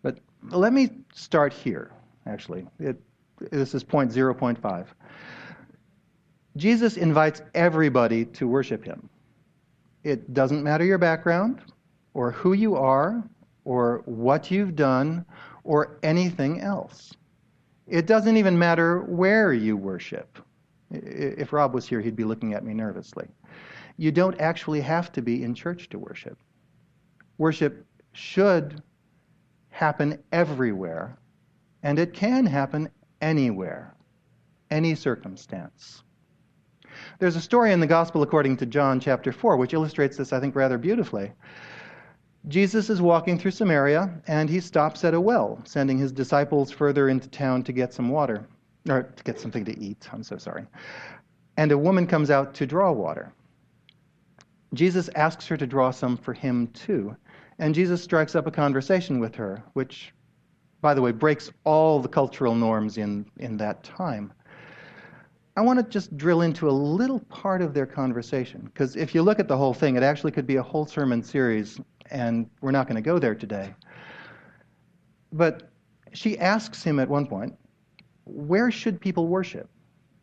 But 0.01 0.19
let 0.49 0.73
me 0.73 0.89
start 1.13 1.53
here, 1.53 1.91
actually. 2.25 2.67
It, 2.79 2.99
this 3.51 3.73
is 3.73 3.83
point 3.83 4.11
0.5. 4.11 4.87
Jesus 6.57 6.97
invites 6.97 7.41
everybody 7.53 8.25
to 8.25 8.47
worship 8.47 8.83
him. 8.83 9.09
It 10.03 10.33
doesn't 10.33 10.63
matter 10.63 10.85
your 10.85 10.97
background, 10.97 11.61
or 12.13 12.31
who 12.31 12.53
you 12.53 12.75
are, 12.75 13.23
or 13.65 14.03
what 14.05 14.51
you've 14.51 14.75
done, 14.75 15.25
or 15.63 15.97
anything 16.03 16.61
else. 16.61 17.13
It 17.87 18.05
doesn't 18.05 18.37
even 18.37 18.57
matter 18.57 19.01
where 19.01 19.51
you 19.51 19.75
worship. 19.75 20.39
If 20.91 21.51
Rob 21.51 21.73
was 21.73 21.87
here, 21.87 22.01
he'd 22.01 22.15
be 22.15 22.23
looking 22.23 22.53
at 22.53 22.63
me 22.63 22.73
nervously. 22.73 23.27
You 23.97 24.11
don't 24.11 24.39
actually 24.39 24.81
have 24.81 25.11
to 25.13 25.21
be 25.21 25.43
in 25.43 25.55
church 25.55 25.89
to 25.89 25.99
worship. 25.99 26.37
Worship 27.37 27.85
should 28.13 28.81
happen 29.69 30.23
everywhere, 30.31 31.17
and 31.83 31.99
it 31.99 32.13
can 32.13 32.45
happen 32.45 32.89
anywhere, 33.21 33.93
any 34.71 34.95
circumstance. 34.95 36.03
There's 37.17 37.37
a 37.37 37.41
story 37.41 37.71
in 37.71 37.79
the 37.79 37.87
Gospel 37.87 38.23
according 38.23 38.57
to 38.57 38.65
John, 38.65 38.99
chapter 38.99 39.31
4, 39.31 39.55
which 39.55 39.73
illustrates 39.73 40.17
this, 40.17 40.33
I 40.33 40.39
think, 40.39 40.55
rather 40.55 40.77
beautifully. 40.77 41.31
Jesus 42.47 42.89
is 42.89 43.01
walking 43.01 43.39
through 43.39 43.51
Samaria, 43.51 44.21
and 44.27 44.49
he 44.49 44.59
stops 44.59 45.03
at 45.05 45.13
a 45.13 45.21
well, 45.21 45.59
sending 45.63 45.97
his 45.97 46.11
disciples 46.11 46.71
further 46.71 47.07
into 47.07 47.29
town 47.29 47.63
to 47.63 47.71
get 47.71 47.93
some 47.93 48.09
water 48.09 48.45
or 48.89 49.03
to 49.03 49.23
get 49.23 49.39
something 49.39 49.63
to 49.65 49.79
eat. 49.79 50.07
I'm 50.11 50.23
so 50.23 50.37
sorry. 50.37 50.65
And 51.57 51.71
a 51.71 51.77
woman 51.77 52.05
comes 52.05 52.29
out 52.29 52.53
to 52.55 52.67
draw 52.67 52.91
water. 52.91 53.31
Jesus 54.73 55.09
asks 55.15 55.47
her 55.47 55.55
to 55.55 55.65
draw 55.65 55.91
some 55.91 56.17
for 56.17 56.33
him 56.33 56.67
too. 56.67 57.15
And 57.59 57.73
Jesus 57.73 58.03
strikes 58.03 58.35
up 58.35 58.45
a 58.45 58.51
conversation 58.51 59.19
with 59.19 59.35
her, 59.35 59.63
which, 59.71 60.13
by 60.81 60.93
the 60.93 61.01
way, 61.01 61.13
breaks 61.13 61.49
all 61.63 62.01
the 62.01 62.09
cultural 62.09 62.55
norms 62.55 62.97
in, 62.97 63.25
in 63.37 63.55
that 63.57 63.83
time. 63.83 64.33
I 65.57 65.61
want 65.61 65.79
to 65.79 65.83
just 65.83 66.17
drill 66.17 66.41
into 66.41 66.69
a 66.69 66.71
little 66.71 67.19
part 67.21 67.61
of 67.61 67.73
their 67.73 67.85
conversation, 67.85 68.61
because 68.65 68.95
if 68.97 69.15
you 69.15 69.21
look 69.21 69.39
at 69.39 69.47
the 69.47 69.55
whole 69.55 69.73
thing, 69.73 69.95
it 69.95 70.03
actually 70.03 70.31
could 70.31 70.45
be 70.45 70.57
a 70.57 70.63
whole 70.63 70.85
sermon 70.85 71.23
series, 71.23 71.79
and 72.11 72.49
we're 72.61 72.71
not 72.71 72.87
going 72.87 72.97
to 72.97 73.01
go 73.01 73.19
there 73.19 73.35
today. 73.35 73.73
But 75.31 75.71
she 76.11 76.37
asks 76.39 76.83
him 76.83 76.99
at 76.99 77.07
one 77.07 77.25
point, 77.25 77.55
where 78.25 78.69
should 78.69 78.99
people 78.99 79.27
worship? 79.27 79.69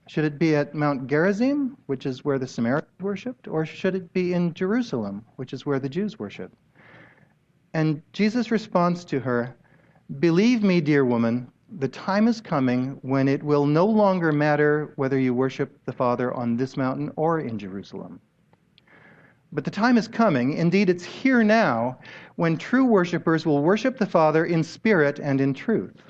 Should 0.08 0.24
it 0.24 0.38
be 0.38 0.54
at 0.54 0.74
Mount 0.74 1.06
Gerizim, 1.06 1.78
which 1.86 2.04
is 2.04 2.24
where 2.24 2.38
the 2.38 2.46
Samaritans 2.46 2.90
worshipped, 3.00 3.48
or 3.48 3.64
should 3.64 3.94
it 3.94 4.12
be 4.12 4.34
in 4.34 4.52
Jerusalem, 4.52 5.24
which 5.36 5.52
is 5.52 5.64
where 5.64 5.78
the 5.78 5.88
Jews 5.88 6.18
worship? 6.18 6.52
And 7.72 8.02
Jesus 8.12 8.50
responds 8.50 9.04
to 9.06 9.20
her, 9.20 9.56
Believe 10.18 10.62
me, 10.62 10.82
dear 10.82 11.06
woman, 11.06 11.50
the 11.78 11.88
time 11.88 12.28
is 12.28 12.40
coming 12.40 12.98
when 13.02 13.28
it 13.28 13.42
will 13.42 13.66
no 13.66 13.86
longer 13.86 14.32
matter 14.32 14.92
whether 14.96 15.18
you 15.18 15.32
worship 15.32 15.78
the 15.84 15.92
Father 15.92 16.32
on 16.34 16.56
this 16.56 16.76
mountain 16.76 17.10
or 17.16 17.40
in 17.40 17.58
Jerusalem. 17.58 18.20
But 19.52 19.64
the 19.64 19.70
time 19.70 19.98
is 19.98 20.08
coming, 20.08 20.54
indeed, 20.54 20.88
it's 20.88 21.04
here 21.04 21.42
now, 21.42 21.98
when 22.36 22.56
true 22.56 22.84
worshippers 22.84 23.44
will 23.44 23.62
worship 23.62 23.98
the 23.98 24.06
Father 24.06 24.46
in 24.46 24.64
spirit 24.64 25.18
and 25.18 25.40
in 25.40 25.52
truth. 25.52 26.02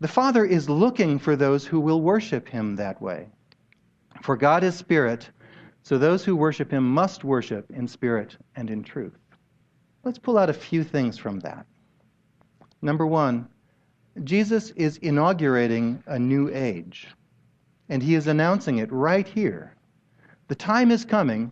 The 0.00 0.08
Father 0.08 0.44
is 0.44 0.68
looking 0.68 1.18
for 1.18 1.36
those 1.36 1.64
who 1.64 1.78
will 1.78 2.00
worship 2.00 2.48
him 2.48 2.74
that 2.76 3.00
way. 3.00 3.28
For 4.22 4.36
God 4.36 4.64
is 4.64 4.74
spirit, 4.74 5.30
so 5.82 5.96
those 5.96 6.24
who 6.24 6.34
worship 6.34 6.72
him 6.72 6.92
must 6.92 7.24
worship 7.24 7.70
in 7.70 7.86
spirit 7.86 8.36
and 8.56 8.68
in 8.68 8.82
truth. 8.82 9.16
Let's 10.04 10.18
pull 10.18 10.38
out 10.38 10.50
a 10.50 10.54
few 10.54 10.82
things 10.82 11.18
from 11.18 11.38
that. 11.40 11.66
Number 12.82 13.06
one, 13.06 13.48
Jesus 14.24 14.70
is 14.70 14.98
inaugurating 14.98 16.02
a 16.06 16.18
new 16.18 16.50
age, 16.52 17.08
and 17.88 18.02
he 18.02 18.14
is 18.14 18.26
announcing 18.26 18.78
it 18.78 18.92
right 18.92 19.26
here. 19.26 19.74
The 20.48 20.54
time 20.54 20.90
is 20.90 21.04
coming. 21.04 21.50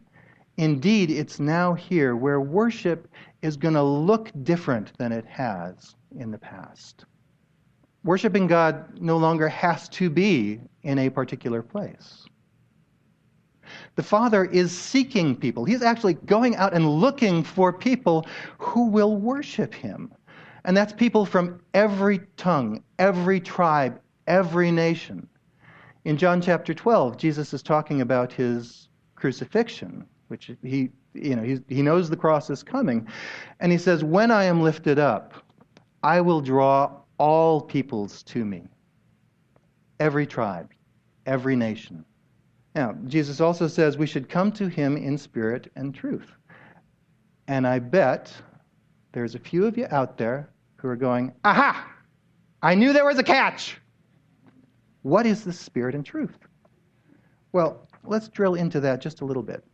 Indeed, 0.56 1.10
it's 1.10 1.40
now 1.40 1.72
here 1.72 2.14
where 2.14 2.40
worship 2.40 3.08
is 3.40 3.56
going 3.56 3.74
to 3.74 3.82
look 3.82 4.30
different 4.42 4.96
than 4.98 5.10
it 5.10 5.24
has 5.24 5.94
in 6.18 6.30
the 6.30 6.38
past. 6.38 7.06
Worshipping 8.04 8.46
God 8.46 9.00
no 9.00 9.16
longer 9.16 9.48
has 9.48 9.88
to 9.90 10.10
be 10.10 10.60
in 10.82 10.98
a 10.98 11.10
particular 11.10 11.62
place. 11.62 12.26
The 13.94 14.02
Father 14.02 14.44
is 14.44 14.76
seeking 14.76 15.36
people. 15.36 15.64
He's 15.64 15.82
actually 15.82 16.14
going 16.14 16.56
out 16.56 16.74
and 16.74 16.88
looking 16.88 17.42
for 17.42 17.72
people 17.72 18.26
who 18.58 18.86
will 18.86 19.16
worship 19.16 19.72
Him. 19.72 20.12
And 20.64 20.76
that's 20.76 20.92
people 20.92 21.24
from 21.24 21.60
every 21.74 22.20
tongue, 22.36 22.82
every 22.98 23.40
tribe, 23.40 24.00
every 24.26 24.70
nation. 24.70 25.28
In 26.04 26.16
John 26.16 26.40
chapter 26.40 26.74
12, 26.74 27.16
Jesus 27.16 27.52
is 27.52 27.62
talking 27.62 28.00
about 28.00 28.32
his 28.32 28.88
crucifixion, 29.14 30.06
which 30.28 30.50
he, 30.62 30.90
you 31.14 31.36
know, 31.36 31.60
he 31.68 31.82
knows 31.82 32.08
the 32.08 32.16
cross 32.16 32.50
is 32.50 32.62
coming. 32.62 33.06
And 33.60 33.70
he 33.70 33.78
says, 33.78 34.02
When 34.02 34.30
I 34.30 34.44
am 34.44 34.62
lifted 34.62 34.98
up, 34.98 35.34
I 36.02 36.20
will 36.20 36.40
draw 36.40 37.00
all 37.18 37.60
peoples 37.60 38.22
to 38.24 38.44
me, 38.44 38.62
every 39.98 40.26
tribe, 40.26 40.72
every 41.26 41.56
nation. 41.56 42.04
Now, 42.74 42.94
Jesus 43.06 43.40
also 43.40 43.66
says 43.66 43.98
we 43.98 44.06
should 44.06 44.28
come 44.28 44.52
to 44.52 44.68
him 44.68 44.96
in 44.96 45.18
spirit 45.18 45.70
and 45.76 45.94
truth. 45.94 46.32
And 47.48 47.66
I 47.66 47.80
bet 47.80 48.32
there's 49.12 49.34
a 49.34 49.38
few 49.38 49.66
of 49.66 49.76
you 49.76 49.86
out 49.90 50.16
there 50.16 50.50
who 50.76 50.88
are 50.88 50.96
going, 50.96 51.32
Aha! 51.44 51.90
I 52.62 52.74
knew 52.74 52.92
there 52.92 53.04
was 53.04 53.18
a 53.18 53.22
catch! 53.22 53.78
What 55.02 55.26
is 55.26 55.44
the 55.44 55.52
spirit 55.52 55.94
and 55.94 56.04
truth? 56.04 56.38
Well, 57.52 57.88
let's 58.04 58.28
drill 58.28 58.54
into 58.54 58.80
that 58.80 59.00
just 59.00 59.22
a 59.22 59.24
little 59.24 59.42
bit. 59.42 59.64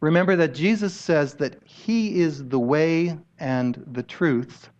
Remember 0.00 0.36
that 0.36 0.54
Jesus 0.54 0.94
says 0.94 1.34
that 1.34 1.60
he 1.64 2.20
is 2.20 2.44
the 2.46 2.58
way 2.58 3.18
and 3.40 3.82
the 3.92 4.02
truth 4.02 4.70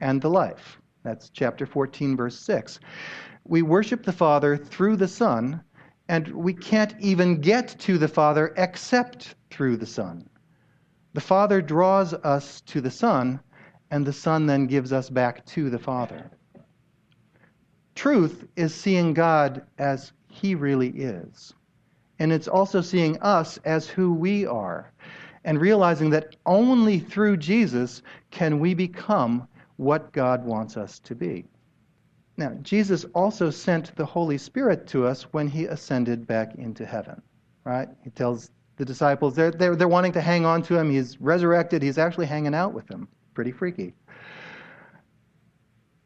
and 0.00 0.20
the 0.20 0.30
life. 0.30 0.80
That's 1.04 1.30
chapter 1.30 1.64
14, 1.64 2.16
verse 2.16 2.38
6. 2.38 2.80
We 3.44 3.62
worship 3.62 4.04
the 4.04 4.12
Father 4.12 4.56
through 4.56 4.96
the 4.96 5.08
Son, 5.08 5.62
and 6.08 6.28
we 6.28 6.52
can't 6.52 6.94
even 6.98 7.40
get 7.40 7.68
to 7.80 7.98
the 7.98 8.08
Father 8.08 8.52
except 8.56 9.36
through 9.50 9.76
the 9.76 9.86
Son. 9.86 10.28
The 11.14 11.20
Father 11.20 11.62
draws 11.62 12.12
us 12.12 12.60
to 12.62 12.80
the 12.80 12.90
Son, 12.90 13.40
and 13.90 14.04
the 14.04 14.12
Son 14.12 14.46
then 14.46 14.66
gives 14.66 14.92
us 14.92 15.08
back 15.08 15.46
to 15.46 15.70
the 15.70 15.78
Father. 15.78 16.30
Truth 17.94 18.46
is 18.56 18.74
seeing 18.74 19.14
God 19.14 19.62
as 19.78 20.12
He 20.28 20.54
really 20.54 20.88
is. 20.88 21.54
And 22.18 22.32
it's 22.32 22.48
also 22.48 22.80
seeing 22.80 23.20
us 23.22 23.58
as 23.64 23.86
who 23.88 24.12
we 24.12 24.46
are. 24.46 24.92
and 25.44 25.60
realizing 25.60 26.10
that 26.10 26.36
only 26.46 26.98
through 26.98 27.36
Jesus 27.36 28.02
can 28.30 28.58
we 28.58 28.74
become 28.74 29.46
what 29.76 30.12
God 30.12 30.44
wants 30.44 30.76
us 30.76 30.98
to 31.00 31.14
be. 31.14 31.44
Now, 32.36 32.54
Jesus 32.62 33.04
also 33.14 33.50
sent 33.50 33.94
the 33.94 34.06
Holy 34.06 34.38
Spirit 34.38 34.86
to 34.88 35.06
us 35.06 35.22
when 35.32 35.46
he 35.46 35.66
ascended 35.66 36.26
back 36.26 36.54
into 36.56 36.84
heaven, 36.84 37.20
right? 37.64 37.88
He 38.02 38.10
tells 38.10 38.50
the 38.76 38.84
disciples 38.84 39.34
they're, 39.34 39.50
they're, 39.50 39.76
they're 39.76 39.88
wanting 39.88 40.12
to 40.12 40.20
hang 40.20 40.44
on 40.44 40.62
to 40.62 40.78
him. 40.78 40.90
He's 40.90 41.20
resurrected. 41.20 41.82
He's 41.82 41.98
actually 41.98 42.26
hanging 42.26 42.54
out 42.54 42.72
with 42.72 42.86
them. 42.86 43.08
Pretty 43.34 43.52
freaky. 43.52 43.94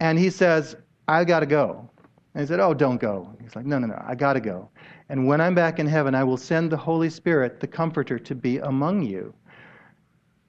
And 0.00 0.18
he 0.18 0.30
says, 0.30 0.76
I 1.06 1.24
got 1.24 1.40
to 1.40 1.46
go. 1.46 1.88
And 2.34 2.42
he 2.42 2.46
said, 2.46 2.60
Oh, 2.60 2.74
don't 2.74 3.00
go. 3.00 3.34
He's 3.42 3.56
like, 3.56 3.66
No, 3.66 3.78
no, 3.78 3.86
no, 3.86 4.02
I 4.06 4.14
got 4.14 4.34
to 4.34 4.40
go. 4.40 4.70
And 5.08 5.26
when 5.26 5.40
I'm 5.40 5.54
back 5.54 5.78
in 5.78 5.86
heaven, 5.86 6.14
I 6.14 6.24
will 6.24 6.36
send 6.36 6.70
the 6.70 6.76
Holy 6.76 7.10
Spirit, 7.10 7.60
the 7.60 7.66
Comforter, 7.66 8.18
to 8.18 8.34
be 8.34 8.58
among 8.58 9.02
you. 9.02 9.34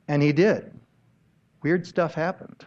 And 0.08 0.22
he 0.22 0.34
did. 0.34 0.72
Weird 1.64 1.88
stuff 1.88 2.14
happened. 2.14 2.66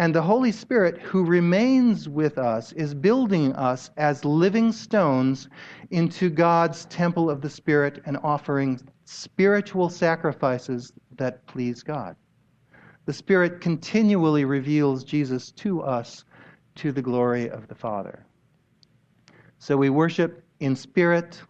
And 0.00 0.14
the 0.14 0.22
Holy 0.22 0.50
Spirit, 0.50 0.98
who 1.02 1.26
remains 1.26 2.08
with 2.08 2.38
us, 2.38 2.72
is 2.72 2.94
building 2.94 3.52
us 3.52 3.90
as 3.98 4.24
living 4.24 4.72
stones 4.72 5.50
into 5.90 6.30
God's 6.30 6.86
temple 6.86 7.28
of 7.28 7.42
the 7.42 7.50
Spirit 7.50 8.00
and 8.06 8.16
offering 8.22 8.80
spiritual 9.04 9.90
sacrifices 9.90 10.90
that 11.18 11.46
please 11.46 11.82
God. 11.82 12.16
The 13.04 13.12
Spirit 13.12 13.60
continually 13.60 14.46
reveals 14.46 15.04
Jesus 15.04 15.52
to 15.52 15.82
us 15.82 16.24
to 16.76 16.92
the 16.92 17.02
glory 17.02 17.50
of 17.50 17.68
the 17.68 17.74
Father. 17.74 18.24
So 19.58 19.76
we 19.76 19.90
worship 19.90 20.42
in 20.60 20.76
spirit, 20.76 21.42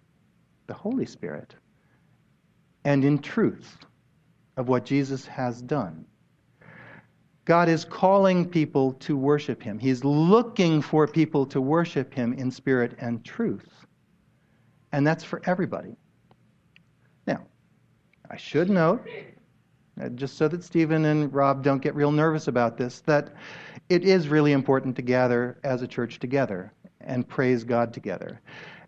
the 0.66 0.74
Holy 0.74 1.06
Spirit, 1.06 1.54
and 2.82 3.04
in 3.04 3.20
truth 3.20 3.76
of 4.56 4.66
what 4.66 4.84
Jesus 4.84 5.24
has 5.24 5.62
done. 5.62 6.04
God 7.44 7.68
is 7.68 7.84
calling 7.84 8.48
people 8.48 8.92
to 8.94 9.16
worship 9.16 9.62
Him. 9.62 9.78
He's 9.78 10.04
looking 10.04 10.82
for 10.82 11.06
people 11.06 11.46
to 11.46 11.60
worship 11.60 12.12
Him 12.12 12.32
in 12.34 12.50
spirit 12.50 12.96
and 13.00 13.24
truth. 13.24 13.86
And 14.92 15.06
that's 15.06 15.24
for 15.24 15.40
everybody. 15.46 15.96
Now, 17.26 17.46
I 18.30 18.36
should 18.36 18.68
note, 18.68 19.06
uh, 20.00 20.08
just 20.10 20.36
so 20.36 20.48
that 20.48 20.62
Stephen 20.62 21.04
and 21.06 21.32
Rob 21.32 21.62
don't 21.62 21.80
get 21.80 21.94
real 21.94 22.12
nervous 22.12 22.48
about 22.48 22.76
this, 22.76 23.00
that 23.06 23.34
it 23.88 24.04
is 24.04 24.28
really 24.28 24.52
important 24.52 24.94
to 24.96 25.02
gather 25.02 25.58
as 25.64 25.82
a 25.82 25.88
church 25.88 26.18
together 26.18 26.72
and 27.00 27.26
praise 27.26 27.64
God 27.64 27.94
together. 27.94 28.40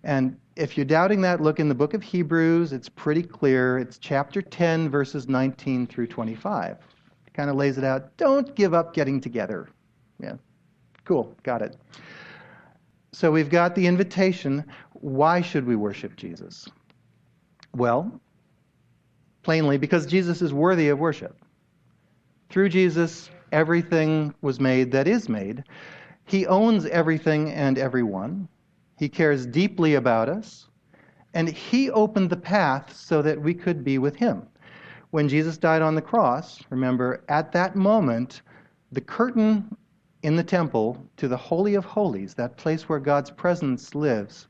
And 0.05 0.37
if 0.57 0.77
you're 0.77 0.85
doubting 0.85 1.21
that, 1.23 1.41
look 1.41 1.59
in 1.61 1.69
the 1.69 1.75
book 1.75 1.95
of 1.95 2.03
Hebrews. 2.03 2.73
It's 2.73 2.89
pretty 2.89 3.23
clear. 3.23 3.79
It's 3.79 3.99
chapter 3.99 4.43
10, 4.43 4.91
verses 4.91 5.29
19 5.29 5.87
through 5.87 6.09
25 6.09 6.79
kind 7.35 7.51
of 7.51 7.57
lays 7.57 7.79
it 7.79 7.85
out. 7.85 8.17
Don't 8.17 8.55
give 8.55 8.75
up 8.75 8.95
getting 8.95 9.21
together. 9.21 9.69
Yeah. 10.21 10.35
Cool. 11.05 11.35
Got 11.43 11.63
it. 11.63 11.77
So 13.13 13.31
we've 13.31 13.51
got 13.51 13.75
the 13.75 13.87
invitation. 13.87 14.65
Why 14.95 15.41
should 15.41 15.67
we 15.67 15.77
worship 15.77 16.17
Jesus? 16.17 16.69
Well, 17.75 18.21
plainly, 19.43 19.79
because 19.79 20.07
Jesus 20.07 20.43
is 20.43 20.53
worthy 20.53 20.89
of 20.89 20.99
worship. 20.99 21.39
Through 22.51 22.69
Jesus, 22.69 23.31
everything 23.51 24.35
was 24.43 24.61
made 24.61 24.93
that 24.93 25.09
is 25.09 25.29
made. 25.29 25.65
He 26.25 26.47
owns 26.47 26.87
everything 26.87 27.51
and 27.51 27.79
everyone. 27.79 28.49
He 28.99 29.09
cares 29.09 29.47
deeply 29.47 29.95
about 29.95 30.29
us. 30.29 30.69
And 31.35 31.49
He 31.49 31.91
opened 31.91 32.31
the 32.31 32.37
path 32.37 32.95
so 32.95 33.23
that 33.23 33.41
we 33.41 33.55
could 33.55 33.83
be 33.83 33.99
with 33.99 34.17
Him 34.17 34.47
when 35.13 35.29
Jesus 35.29 35.59
died 35.59 35.83
on 35.83 35.95
the 35.95 36.01
cross, 36.01 36.63
remember, 36.71 37.23
at 37.29 37.53
that 37.53 37.77
moment, 37.77 38.41
the 38.93 39.01
curtain 39.01 39.77
in 40.23 40.37
the 40.37 40.43
temple 40.43 41.07
to 41.19 41.29
the 41.29 41.37
Holy 41.37 41.75
of 41.75 41.85
Holies, 41.85 42.33
that 42.35 42.57
place 42.57 42.89
where 42.89 42.99
God's 42.99 43.31
presence 43.31 43.95
lives, 43.95 44.49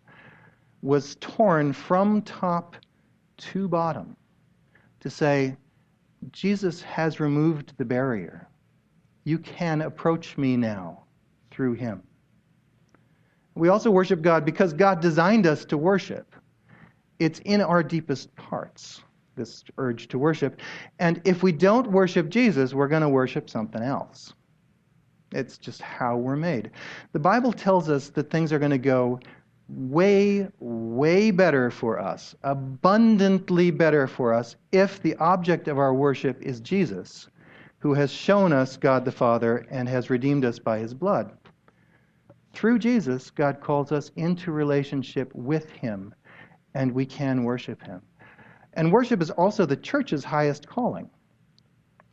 was 0.81 1.17
torn 1.17 1.73
from 1.73 2.23
top 2.23 2.77
to 3.39 3.67
bottom 3.67 4.17
to 5.01 5.11
say, 5.11 5.57
Jesus 6.31 6.81
has 6.83 7.19
removed 7.19 7.75
the 7.77 7.85
barrier. 7.85 8.47
You 9.25 9.41
can 9.41 9.83
approach 9.83 10.39
me 10.39 10.57
now 10.57 11.03
through 11.51 11.73
him. 11.73 12.05
We 13.57 13.69
also 13.69 13.91
worship 13.91 14.23
God 14.23 14.45
because 14.45 14.73
God 14.73 15.01
designed 15.01 15.45
us 15.45 15.65
to 15.65 15.77
worship. 15.77 16.37
It's 17.19 17.41
in 17.41 17.61
our 17.61 17.83
deepest 17.83 18.35
parts 18.37 19.03
this 19.35 19.65
urge 19.79 20.09
to 20.09 20.19
worship. 20.19 20.61
And 20.99 21.21
if 21.25 21.43
we 21.43 21.53
don't 21.53 21.91
worship 21.91 22.29
Jesus, 22.29 22.75
we're 22.75 22.89
going 22.89 23.03
to 23.03 23.09
worship 23.09 23.49
something 23.49 23.83
else. 23.83 24.35
It's 25.33 25.59
just 25.59 25.81
how 25.81 26.17
we're 26.17 26.37
made. 26.37 26.71
The 27.13 27.19
Bible 27.19 27.53
tells 27.53 27.89
us 27.89 28.11
that 28.11 28.31
things 28.31 28.53
are 28.53 28.59
going 28.59 28.71
to 28.71 28.79
go 28.79 29.21
way, 29.69 30.49
way 30.61 31.31
better 31.31 31.71
for 31.71 31.99
us, 31.99 32.35
abundantly 32.43 33.71
better 33.71 34.07
for 34.07 34.35
us, 34.35 34.57
if 34.73 35.01
the 35.01 35.17
object 35.17 35.69
of 35.69 35.79
our 35.79 35.95
worship 35.95 36.43
is 36.43 36.61
Jesus, 36.61 37.29
who 37.79 37.95
has 37.95 38.11
shown 38.11 38.53
us 38.53 38.77
God 38.77 39.05
the 39.05 39.13
Father 39.13 39.67
and 39.71 39.89
has 39.89 40.11
redeemed 40.11 40.45
us 40.45 40.59
by 40.59 40.79
his 40.79 40.93
blood. 40.93 41.33
Through 42.53 42.81
Jesus, 42.81 43.31
God 43.31 43.61
calls 43.61 43.93
us 43.93 44.11
into 44.17 44.53
relationship 44.53 45.35
with 45.35 45.71
him, 45.71 46.15
and 46.75 46.93
we 46.93 47.07
can 47.07 47.45
worship 47.45 47.83
him. 47.83 48.03
And 48.75 48.93
worship 48.93 49.21
is 49.21 49.31
also 49.31 49.67
the 49.67 49.77
church's 49.77 50.25
highest 50.25 50.67
calling. 50.67 51.11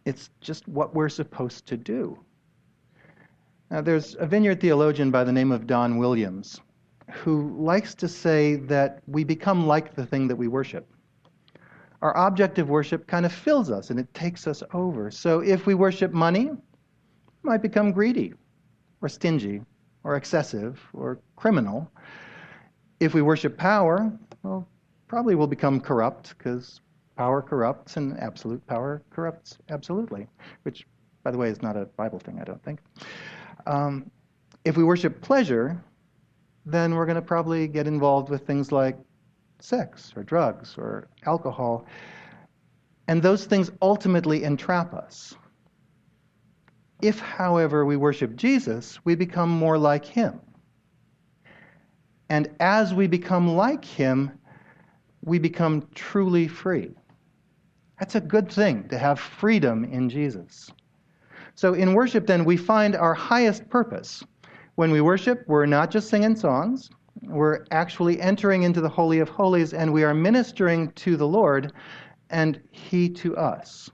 It's 0.06 0.30
just 0.42 0.68
what 0.68 0.94
we're 0.94 1.10
supposed 1.10 1.66
to 1.68 1.78
do. 1.78 2.20
Now, 3.72 3.82
there's 3.82 4.16
a 4.20 4.26
vineyard 4.26 4.60
theologian 4.60 5.12
by 5.12 5.24
the 5.24 5.32
name 5.32 5.52
of 5.52 5.68
Don 5.68 5.98
Williams 5.98 6.60
who 7.12 7.56
likes 7.58 7.96
to 7.96 8.08
say 8.08 8.56
that 8.56 9.02
we 9.08 9.24
become 9.24 9.68
like 9.68 9.96
the 9.96 10.06
thing 10.06 10.28
that 10.28 10.36
we 10.36 10.48
worship. 10.48 10.88
Our 12.02 12.16
object 12.16 12.60
of 12.60 12.70
worship 12.70 13.08
kind 13.08 13.26
of 13.26 13.34
fills 13.34 13.70
us 13.70 13.90
and 13.90 14.00
it 14.00 14.14
takes 14.14 14.48
us 14.48 14.64
over. 14.74 15.12
So 15.12 15.42
if 15.42 15.66
we 15.66 15.74
worship 15.76 16.14
money, 16.14 16.46
we 16.46 16.58
might 17.44 17.62
become 17.62 17.92
greedy 17.92 18.34
or 19.02 19.10
stingy 19.10 19.62
or 20.04 20.16
excessive 20.16 20.80
or 20.94 21.20
criminal. 21.36 21.92
If 23.00 23.14
we 23.14 23.22
worship 23.22 23.58
power, 23.58 24.12
well, 24.44 24.68
probably 25.10 25.36
will 25.36 25.48
become 25.48 25.82
corrupt 25.82 26.38
because 26.38 26.80
power 27.18 27.42
corrupts 27.42 27.98
and 27.98 28.18
absolute 28.20 28.66
power 28.66 29.02
corrupts 29.10 29.58
absolutely, 29.70 30.28
which, 30.64 30.88
by 31.24 31.32
the 31.32 31.38
way, 31.38 31.50
is 31.50 31.62
not 31.62 31.76
a 31.76 31.86
Bible 31.86 32.20
thing, 32.20 32.40
I 32.40 32.46
don't 32.46 32.64
think. 32.64 32.80
Um, 33.68 34.10
if 34.64 34.78
we 34.78 34.84
worship 34.84 35.20
pleasure, 35.20 35.84
then 36.66 36.94
we're 36.94 37.06
going 37.06 37.16
to 37.16 37.22
probably 37.22 37.68
get 37.68 37.88
involved 37.88 38.30
with 38.30 38.46
things 38.46 38.72
like 38.72 38.98
sex 39.60 40.14
or 40.16 40.24
drugs 40.24 40.76
or 40.78 41.10
alcohol. 41.26 41.86
And 43.08 43.22
those 43.22 43.46
things 43.46 43.72
ultimately 43.82 44.44
entrap 44.44 44.94
us. 44.94 45.36
If, 47.02 47.20
however, 47.20 47.84
we 47.84 47.98
worship 47.98 48.36
Jesus, 48.36 49.00
we 49.04 49.16
become 49.16 49.50
more 49.50 49.78
like 49.78 50.06
him. 50.06 50.40
And 52.30 52.50
as 52.60 52.94
we 52.94 53.08
become 53.08 53.56
like 53.56 53.84
him, 53.84 54.39
we 55.24 55.40
become 55.40 55.88
truly 55.96 56.48
free. 56.48 56.92
That's 58.00 58.16
a 58.16 58.22
good 58.22 58.52
thing 58.52 58.88
to 58.90 58.98
have 58.98 59.20
freedom 59.20 59.84
in 59.84 60.10
Jesus. 60.10 60.72
So 61.56 61.74
in 61.74 61.94
worship, 61.94 62.26
then, 62.26 62.46
we 62.46 62.56
find 62.56 62.96
our 62.96 63.14
highest 63.14 63.70
purpose. 63.70 64.24
When 64.76 64.92
we 64.92 65.02
worship, 65.02 65.44
we're 65.48 65.66
not 65.66 65.92
just 65.92 66.10
singing 66.10 66.38
songs, 66.38 66.90
we're 67.24 67.66
actually 67.72 68.22
entering 68.22 68.64
into 68.64 68.80
the 68.80 68.88
Holy 68.88 69.20
of 69.20 69.28
Holies 69.28 69.74
and 69.74 69.92
we 69.92 70.06
are 70.06 70.14
ministering 70.14 70.92
to 70.94 71.18
the 71.18 71.28
Lord 71.28 71.74
and 72.30 72.62
He 72.72 73.10
to 73.10 73.36
us. 73.36 73.90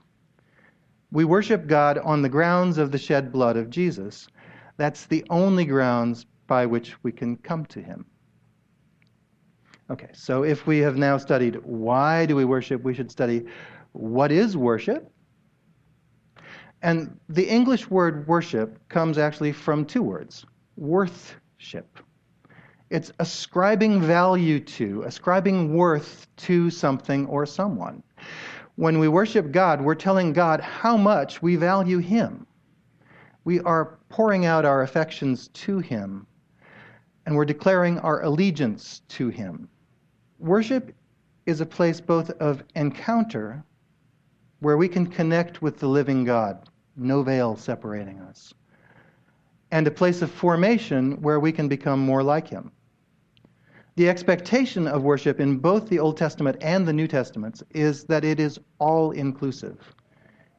We 1.10 1.24
worship 1.24 1.66
God 1.66 1.98
on 1.98 2.22
the 2.22 2.28
grounds 2.28 2.78
of 2.78 2.92
the 2.92 2.98
shed 2.98 3.32
blood 3.32 3.56
of 3.56 3.70
Jesus. 3.70 4.28
That's 4.76 5.06
the 5.06 5.24
only 5.30 5.64
grounds 5.64 6.26
by 6.46 6.66
which 6.66 7.02
we 7.02 7.10
can 7.10 7.36
come 7.36 7.66
to 7.66 7.80
Him. 7.80 8.06
Okay, 9.88 10.08
so 10.12 10.42
if 10.42 10.66
we 10.66 10.78
have 10.78 10.96
now 10.96 11.16
studied 11.16 11.60
why 11.62 12.26
do 12.26 12.34
we 12.34 12.44
worship, 12.44 12.82
we 12.82 12.94
should 12.94 13.10
study 13.10 13.44
what 13.92 14.32
is 14.32 14.56
worship. 14.56 15.12
And 16.82 17.18
the 17.28 17.48
English 17.48 17.88
word 17.88 18.26
worship 18.26 18.88
comes 18.88 19.16
actually 19.16 19.52
from 19.52 19.84
two 19.84 20.02
words 20.02 20.44
worthship. 20.76 21.98
It's 22.90 23.12
ascribing 23.18 24.00
value 24.02 24.60
to, 24.60 25.02
ascribing 25.02 25.74
worth 25.74 26.26
to 26.36 26.70
something 26.70 27.26
or 27.26 27.46
someone. 27.46 28.02
When 28.76 28.98
we 28.98 29.08
worship 29.08 29.52
God, 29.52 29.80
we're 29.80 29.94
telling 29.94 30.32
God 30.32 30.60
how 30.60 30.96
much 30.96 31.40
we 31.40 31.56
value 31.56 31.98
Him. 31.98 32.46
We 33.44 33.60
are 33.60 33.98
pouring 34.08 34.44
out 34.44 34.64
our 34.64 34.82
affections 34.82 35.48
to 35.48 35.78
Him, 35.78 36.26
and 37.24 37.34
we're 37.34 37.46
declaring 37.46 37.98
our 38.00 38.22
allegiance 38.22 39.00
to 39.08 39.28
Him. 39.28 39.68
Worship 40.38 40.94
is 41.46 41.60
a 41.60 41.66
place 41.66 42.00
both 42.00 42.30
of 42.32 42.62
encounter, 42.74 43.64
where 44.60 44.76
we 44.76 44.88
can 44.88 45.06
connect 45.06 45.62
with 45.62 45.78
the 45.78 45.88
living 45.88 46.24
God, 46.24 46.68
no 46.96 47.22
veil 47.22 47.56
separating 47.56 48.20
us, 48.20 48.52
and 49.70 49.86
a 49.86 49.90
place 49.90 50.22
of 50.22 50.30
formation 50.30 51.20
where 51.22 51.40
we 51.40 51.52
can 51.52 51.68
become 51.68 52.00
more 52.00 52.22
like 52.22 52.48
Him. 52.48 52.70
The 53.96 54.10
expectation 54.10 54.86
of 54.86 55.04
worship 55.04 55.40
in 55.40 55.56
both 55.56 55.88
the 55.88 55.98
Old 55.98 56.18
Testament 56.18 56.58
and 56.60 56.86
the 56.86 56.92
New 56.92 57.08
Testaments 57.08 57.62
is 57.70 58.04
that 58.04 58.24
it 58.24 58.38
is 58.38 58.60
all 58.78 59.12
inclusive. 59.12 59.78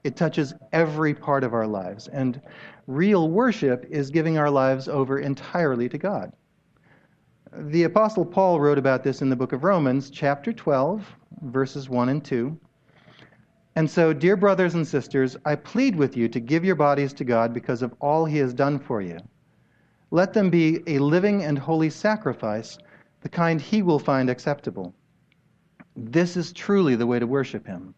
It 0.04 0.16
touches 0.16 0.56
every 0.74 1.14
part 1.14 1.44
of 1.44 1.54
our 1.54 1.68
lives. 1.68 2.08
And 2.08 2.42
real 2.88 3.30
worship 3.30 3.86
is 3.92 4.10
giving 4.10 4.40
our 4.40 4.50
lives 4.50 4.88
over 4.88 5.20
entirely 5.20 5.88
to 5.90 5.98
God. 6.00 6.34
The 7.54 7.84
Apostle 7.84 8.26
Paul 8.26 8.60
wrote 8.60 8.78
about 8.78 9.04
this 9.04 9.22
in 9.22 9.30
the 9.30 9.36
book 9.36 9.54
of 9.54 9.64
Romans, 9.64 10.10
chapter 10.10 10.52
12, 10.52 11.16
verses 11.44 11.90
1 11.90 12.10
and 12.10 12.24
2. 12.24 12.60
And 13.78 13.90
so, 13.90 14.12
dear 14.12 14.36
brothers 14.36 14.76
and 14.76 14.86
sisters, 14.86 15.38
I 15.46 15.56
plead 15.56 15.96
with 15.96 16.18
you 16.18 16.28
to 16.28 16.42
give 16.42 16.66
your 16.66 16.76
bodies 16.76 17.14
to 17.14 17.24
God 17.24 17.54
because 17.54 17.82
of 17.82 17.94
all 18.02 18.26
he 18.26 18.38
has 18.40 18.54
done 18.54 18.80
for 18.80 19.02
you. 19.02 19.18
Let 20.12 20.34
them 20.34 20.50
be 20.50 20.82
a 20.88 21.00
living 21.00 21.44
and 21.44 21.58
holy 21.58 21.90
sacrifice, 21.90 22.78
the 23.22 23.30
kind 23.30 23.62
he 23.62 23.82
will 23.82 24.00
find 24.00 24.30
acceptable. 24.30 24.94
This 25.96 26.36
is 26.36 26.52
truly 26.52 26.96
the 26.96 27.08
way 27.08 27.18
to 27.18 27.28
worship 27.28 27.66
him. 27.66 27.96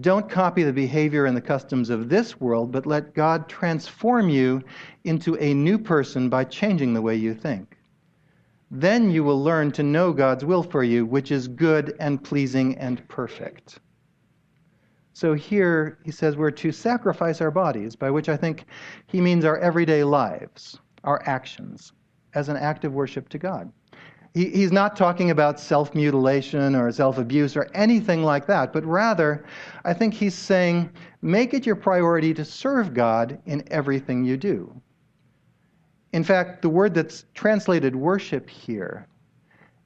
Don't 0.00 0.30
copy 0.30 0.62
the 0.62 0.72
behavior 0.72 1.26
and 1.26 1.36
the 1.36 1.40
customs 1.40 1.90
of 1.90 2.08
this 2.08 2.40
world, 2.40 2.70
but 2.70 2.86
let 2.86 3.14
God 3.14 3.48
transform 3.48 4.28
you 4.28 4.62
into 5.02 5.36
a 5.38 5.54
new 5.54 5.78
person 5.78 6.28
by 6.28 6.44
changing 6.44 6.94
the 6.94 7.02
way 7.02 7.16
you 7.16 7.34
think. 7.34 7.76
Then 8.76 9.08
you 9.08 9.22
will 9.22 9.40
learn 9.40 9.70
to 9.72 9.84
know 9.84 10.12
God's 10.12 10.44
will 10.44 10.64
for 10.64 10.82
you, 10.82 11.06
which 11.06 11.30
is 11.30 11.46
good 11.46 11.94
and 12.00 12.22
pleasing 12.22 12.76
and 12.76 13.06
perfect. 13.06 13.78
So 15.12 15.32
here 15.34 15.98
he 16.04 16.10
says 16.10 16.36
we're 16.36 16.50
to 16.50 16.72
sacrifice 16.72 17.40
our 17.40 17.52
bodies, 17.52 17.94
by 17.94 18.10
which 18.10 18.28
I 18.28 18.36
think 18.36 18.64
he 19.06 19.20
means 19.20 19.44
our 19.44 19.58
everyday 19.58 20.02
lives, 20.02 20.76
our 21.04 21.22
actions, 21.24 21.92
as 22.34 22.48
an 22.48 22.56
act 22.56 22.84
of 22.84 22.92
worship 22.92 23.28
to 23.28 23.38
God. 23.38 23.70
He, 24.34 24.50
he's 24.50 24.72
not 24.72 24.96
talking 24.96 25.30
about 25.30 25.60
self 25.60 25.94
mutilation 25.94 26.74
or 26.74 26.90
self 26.90 27.18
abuse 27.18 27.56
or 27.56 27.68
anything 27.74 28.24
like 28.24 28.46
that, 28.48 28.72
but 28.72 28.84
rather, 28.84 29.44
I 29.84 29.94
think 29.94 30.14
he's 30.14 30.34
saying 30.34 30.90
make 31.22 31.54
it 31.54 31.64
your 31.64 31.76
priority 31.76 32.34
to 32.34 32.44
serve 32.44 32.92
God 32.92 33.38
in 33.46 33.62
everything 33.70 34.24
you 34.24 34.36
do. 34.36 34.82
In 36.14 36.22
fact, 36.22 36.62
the 36.62 36.68
word 36.68 36.94
that's 36.94 37.24
translated 37.34 37.96
worship 37.96 38.48
here 38.48 39.08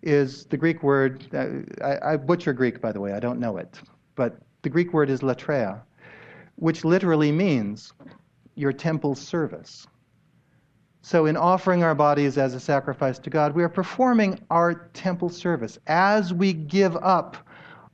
is 0.02 0.44
the 0.44 0.58
Greek 0.58 0.82
word, 0.82 1.26
uh, 1.32 1.46
I, 1.82 2.12
I, 2.12 2.16
butcher 2.18 2.52
Greek, 2.52 2.82
by 2.82 2.92
the 2.92 3.00
way, 3.00 3.14
I 3.14 3.18
don't 3.18 3.40
know 3.40 3.56
it, 3.56 3.80
but 4.14 4.36
the 4.60 4.68
Greek 4.68 4.92
word 4.92 5.08
is 5.08 5.20
latreia, 5.20 5.80
which 6.56 6.84
literally 6.84 7.32
means 7.32 7.94
your 8.56 8.74
temple 8.74 9.14
service. 9.14 9.86
So, 11.00 11.24
in 11.24 11.34
offering 11.34 11.82
our 11.82 11.94
bodies 11.94 12.36
as 12.36 12.52
a 12.52 12.60
sacrifice 12.60 13.18
to 13.20 13.30
God, 13.30 13.54
we 13.54 13.64
are 13.64 13.70
performing 13.70 14.38
our 14.50 14.90
temple 14.92 15.30
service. 15.30 15.78
As 15.86 16.34
we 16.34 16.52
give 16.52 16.94
up 16.96 17.38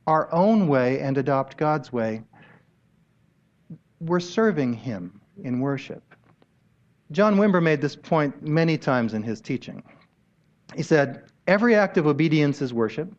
our 0.08 0.32
own 0.34 0.66
way 0.66 0.98
and 0.98 1.16
adopt 1.16 1.56
God's 1.56 1.92
way, 1.92 2.24
we're 4.00 4.18
serving 4.18 4.72
Him 4.72 5.20
in 5.44 5.60
worship. 5.60 6.13
John 7.10 7.36
Wimber 7.36 7.62
made 7.62 7.80
this 7.80 7.96
point 7.96 8.42
many 8.42 8.78
times 8.78 9.14
in 9.14 9.22
his 9.22 9.40
teaching. 9.40 9.82
He 10.74 10.82
said, 10.82 11.24
Every 11.46 11.74
act 11.74 11.98
of 11.98 12.06
obedience 12.06 12.62
is 12.62 12.72
worship. 12.72 13.12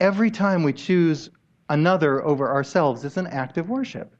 Every 0.00 0.30
time 0.30 0.62
we 0.62 0.72
choose 0.72 1.30
another 1.68 2.24
over 2.24 2.50
ourselves 2.50 3.04
is 3.04 3.16
an 3.16 3.26
act 3.26 3.58
of 3.58 3.68
worship. 3.68 4.14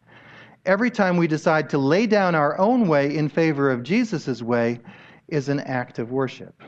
Every 0.67 0.91
time 0.91 1.17
we 1.17 1.27
decide 1.27 1.71
to 1.71 1.79
lay 1.79 2.07
down 2.07 2.35
our 2.35 2.59
own 2.59 2.87
way 2.89 3.17
in 3.17 3.29
favor 3.29 3.71
of 3.71 3.83
Jesus' 3.83 4.43
way 4.43 4.81
is 5.29 5.49
an 5.49 5.61
act 5.61 5.99
of 5.99 6.11
worship. 6.11 6.63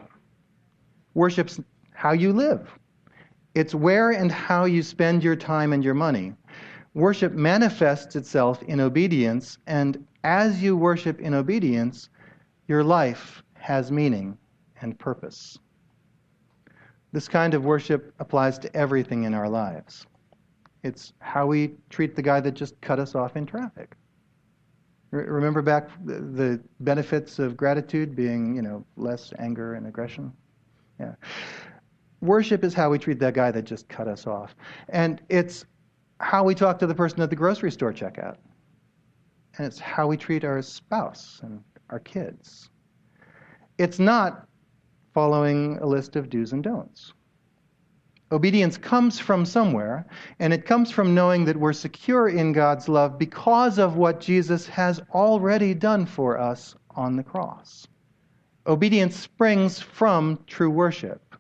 Worship's 1.15 1.61
how 1.93 2.13
you 2.13 2.33
live, 2.33 2.71
it's 3.55 3.75
where 3.75 4.13
and 4.13 4.33
how 4.33 4.65
you 4.65 4.83
spend 4.83 5.23
your 5.23 5.37
time 5.37 5.73
and 5.73 5.85
your 5.85 5.95
money. 5.95 6.33
Worship 6.95 7.33
manifests 7.33 8.17
itself 8.17 8.63
in 8.63 8.81
obedience, 8.81 9.59
and 9.67 10.07
as 10.25 10.63
you 10.63 10.77
worship 10.77 11.21
in 11.21 11.35
obedience, 11.35 12.09
your 12.69 12.85
life 12.85 13.43
has 13.55 13.91
meaning 13.91 14.37
and 14.81 14.99
purpose. 14.99 15.59
This 17.13 17.29
kind 17.29 17.55
of 17.55 17.65
worship 17.65 18.15
applies 18.19 18.59
to 18.61 18.75
everything 18.77 19.25
in 19.25 19.35
our 19.35 19.49
lives. 19.49 20.07
It's 20.83 21.13
how 21.21 21.47
we 21.47 21.75
treat 21.91 22.17
the 22.17 22.23
guy 22.23 22.41
that 22.41 22.53
just 22.53 22.81
cut 22.81 22.99
us 22.99 23.15
off 23.15 23.37
in 23.37 23.47
traffic. 23.47 23.95
Remember 25.11 25.61
back 25.61 25.91
the 26.05 26.59
benefits 26.81 27.39
of 27.39 27.57
gratitude 27.57 28.17
being, 28.17 28.57
you 28.57 28.63
know, 28.63 28.85
less 28.97 29.33
anger 29.39 29.75
and 29.75 29.87
aggression? 29.87 30.33
Yeah. 30.99 31.15
Worship 32.23 32.65
is 32.65 32.73
how 32.73 32.89
we 32.89 32.99
treat 32.99 33.19
that 33.19 33.35
guy 33.35 33.51
that 33.51 33.63
just 33.63 33.89
cut 33.89 34.09
us 34.09 34.27
off. 34.27 34.57
And 34.89 35.21
it's 35.29 35.67
how 36.21 36.45
we 36.45 36.55
talk 36.55 36.79
to 36.79 36.87
the 36.87 36.95
person 36.95 37.21
at 37.21 37.29
the 37.29 37.37
grocery 37.37 37.71
store 37.71 37.93
checkout. 37.93 38.37
And 39.59 39.67
it's 39.67 39.79
how 39.79 40.07
we 40.07 40.17
treat 40.17 40.45
our 40.45 40.63
spouse 40.63 41.41
and 41.43 41.63
our 41.93 42.01
kids. 42.01 42.71
It's 43.79 43.99
not 43.99 44.49
following 45.13 45.79
a 45.79 45.87
list 45.87 46.17
of 46.17 46.31
do's 46.31 46.53
and 46.53 46.65
don'ts. 46.65 47.13
Obedience 48.33 48.79
comes 48.79 49.21
from 49.21 49.45
somewhere, 49.45 50.07
and 50.39 50.55
it 50.55 50.65
comes 50.65 50.91
from 50.91 51.15
knowing 51.15 51.45
that 51.45 51.57
we're 51.57 51.75
secure 51.75 52.31
in 52.31 52.53
God's 52.53 52.89
love 52.89 53.19
because 53.19 53.79
of 53.79 53.97
what 53.97 54.21
Jesus 54.21 54.67
has 54.69 55.03
already 55.13 55.75
done 55.75 56.07
for 56.07 56.39
us 56.39 56.75
on 56.97 57.17
the 57.17 57.23
cross. 57.23 57.87
Obedience 58.67 59.17
springs 59.17 59.81
from 59.81 60.39
true 60.47 60.71
worship, 60.71 61.37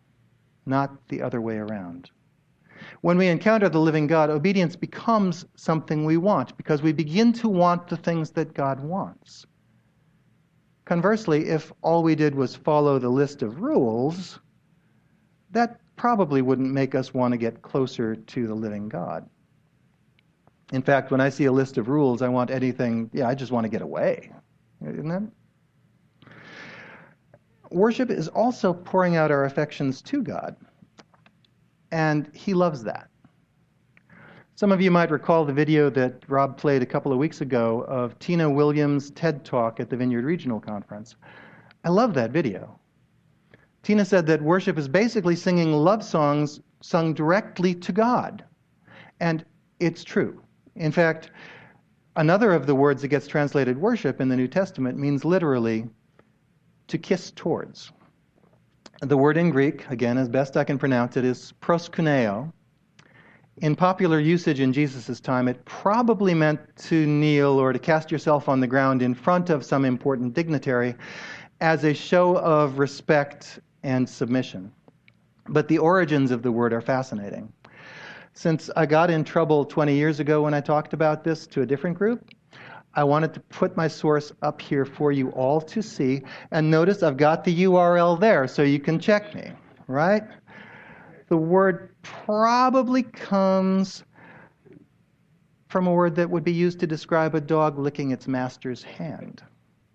not 0.66 1.08
the 1.08 1.22
other 1.22 1.40
way 1.40 1.56
around. 1.56 2.10
When 3.00 3.16
we 3.16 3.28
encounter 3.28 3.70
the 3.70 3.80
living 3.80 4.06
God, 4.06 4.28
obedience 4.28 4.76
becomes 4.76 5.46
something 5.56 6.04
we 6.04 6.18
want 6.18 6.56
because 6.58 6.82
we 6.82 6.92
begin 6.92 7.32
to 7.34 7.48
want 7.48 7.88
the 7.88 7.96
things 7.96 8.32
that 8.32 8.52
God 8.52 8.80
wants. 8.80 9.46
Conversely, 10.92 11.48
if 11.48 11.72
all 11.80 12.02
we 12.02 12.14
did 12.14 12.34
was 12.34 12.54
follow 12.54 12.98
the 12.98 13.08
list 13.08 13.40
of 13.40 13.62
rules, 13.62 14.38
that 15.50 15.80
probably 15.96 16.42
wouldn't 16.42 16.70
make 16.70 16.94
us 16.94 17.14
want 17.14 17.32
to 17.32 17.38
get 17.38 17.62
closer 17.62 18.14
to 18.14 18.46
the 18.46 18.54
living 18.54 18.90
God. 18.90 19.26
In 20.70 20.82
fact, 20.82 21.10
when 21.10 21.18
I 21.18 21.30
see 21.30 21.46
a 21.46 21.52
list 21.52 21.78
of 21.78 21.88
rules, 21.88 22.20
I 22.20 22.28
want 22.28 22.50
anything, 22.50 23.08
yeah, 23.14 23.26
I 23.26 23.34
just 23.34 23.50
want 23.50 23.64
to 23.64 23.70
get 23.70 23.80
away. 23.80 24.32
Isn't 24.86 25.08
that? 25.08 25.22
Worship 27.70 28.10
is 28.10 28.28
also 28.28 28.74
pouring 28.74 29.16
out 29.16 29.30
our 29.30 29.46
affections 29.46 30.02
to 30.02 30.22
God, 30.22 30.56
and 31.90 32.28
He 32.34 32.52
loves 32.52 32.84
that. 32.84 33.08
Some 34.54 34.70
of 34.70 34.82
you 34.82 34.90
might 34.90 35.10
recall 35.10 35.46
the 35.46 35.52
video 35.52 35.88
that 35.90 36.24
Rob 36.28 36.58
played 36.58 36.82
a 36.82 36.86
couple 36.86 37.10
of 37.10 37.18
weeks 37.18 37.40
ago 37.40 37.86
of 37.88 38.18
Tina 38.18 38.48
Williams' 38.48 39.10
TED 39.10 39.46
Talk 39.46 39.80
at 39.80 39.88
the 39.88 39.96
Vineyard 39.96 40.24
Regional 40.24 40.60
Conference. 40.60 41.16
I 41.84 41.88
love 41.88 42.12
that 42.14 42.32
video. 42.32 42.78
Tina 43.82 44.04
said 44.04 44.26
that 44.26 44.42
worship 44.42 44.76
is 44.76 44.88
basically 44.88 45.36
singing 45.36 45.72
love 45.72 46.04
songs 46.04 46.60
sung 46.82 47.14
directly 47.14 47.74
to 47.76 47.92
God. 47.92 48.44
And 49.20 49.44
it's 49.80 50.04
true. 50.04 50.42
In 50.76 50.92
fact, 50.92 51.30
another 52.16 52.52
of 52.52 52.66
the 52.66 52.74
words 52.74 53.00
that 53.02 53.08
gets 53.08 53.26
translated 53.26 53.78
worship 53.78 54.20
in 54.20 54.28
the 54.28 54.36
New 54.36 54.48
Testament 54.48 54.98
means 54.98 55.24
literally 55.24 55.88
to 56.88 56.98
kiss 56.98 57.30
towards. 57.30 57.90
The 59.00 59.16
word 59.16 59.38
in 59.38 59.50
Greek, 59.50 59.88
again, 59.88 60.18
as 60.18 60.28
best 60.28 60.58
I 60.58 60.64
can 60.64 60.78
pronounce 60.78 61.16
it, 61.16 61.24
is 61.24 61.54
proskuneo, 61.62 62.52
in 63.58 63.76
popular 63.76 64.18
usage 64.18 64.60
in 64.60 64.72
Jesus' 64.72 65.20
time, 65.20 65.46
it 65.46 65.62
probably 65.64 66.34
meant 66.34 66.60
to 66.76 67.06
kneel 67.06 67.58
or 67.60 67.72
to 67.72 67.78
cast 67.78 68.10
yourself 68.10 68.48
on 68.48 68.60
the 68.60 68.66
ground 68.66 69.02
in 69.02 69.14
front 69.14 69.50
of 69.50 69.64
some 69.64 69.84
important 69.84 70.32
dignitary 70.34 70.94
as 71.60 71.84
a 71.84 71.92
show 71.92 72.36
of 72.38 72.78
respect 72.78 73.60
and 73.82 74.08
submission. 74.08 74.72
But 75.48 75.68
the 75.68 75.78
origins 75.78 76.30
of 76.30 76.42
the 76.42 76.50
word 76.50 76.72
are 76.72 76.80
fascinating. 76.80 77.52
Since 78.32 78.70
I 78.76 78.86
got 78.86 79.10
in 79.10 79.24
trouble 79.24 79.64
20 79.64 79.94
years 79.94 80.18
ago 80.18 80.42
when 80.42 80.54
I 80.54 80.60
talked 80.60 80.94
about 80.94 81.22
this 81.22 81.46
to 81.48 81.60
a 81.62 81.66
different 81.66 81.98
group, 81.98 82.30
I 82.94 83.04
wanted 83.04 83.34
to 83.34 83.40
put 83.40 83.76
my 83.76 83.88
source 83.88 84.32
up 84.42 84.60
here 84.60 84.84
for 84.84 85.12
you 85.12 85.30
all 85.30 85.60
to 85.60 85.82
see. 85.82 86.22
And 86.50 86.70
notice 86.70 87.02
I've 87.02 87.16
got 87.16 87.44
the 87.44 87.64
URL 87.64 88.18
there 88.18 88.46
so 88.48 88.62
you 88.62 88.80
can 88.80 88.98
check 88.98 89.34
me, 89.34 89.52
right? 89.86 90.22
The 91.28 91.36
word 91.36 91.91
probably 92.02 93.02
comes 93.02 94.04
from 95.68 95.86
a 95.86 95.92
word 95.92 96.16
that 96.16 96.28
would 96.28 96.44
be 96.44 96.52
used 96.52 96.80
to 96.80 96.86
describe 96.86 97.34
a 97.34 97.40
dog 97.40 97.78
licking 97.78 98.10
its 98.10 98.28
master's 98.28 98.82
hand. 98.82 99.42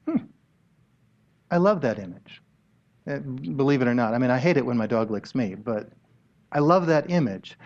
Hmm. 0.07 0.25
I 1.51 1.57
love 1.57 1.81
that 1.81 1.99
image. 1.99 2.41
Uh, 3.07 3.19
believe 3.19 3.81
it 3.81 3.87
or 3.87 3.93
not. 3.93 4.13
I 4.13 4.17
mean, 4.17 4.31
I 4.31 4.37
hate 4.37 4.57
it 4.57 4.65
when 4.65 4.75
my 4.75 4.87
dog 4.87 5.11
licks 5.11 5.35
me, 5.35 5.55
but 5.55 5.89
I 6.51 6.59
love 6.59 6.87
that 6.87 7.09
image. 7.09 7.57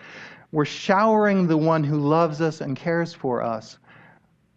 We're 0.52 0.66
showering 0.66 1.46
the 1.46 1.56
one 1.56 1.82
who 1.82 1.98
loves 1.98 2.40
us 2.40 2.60
and 2.60 2.76
cares 2.76 3.14
for 3.14 3.42
us 3.42 3.78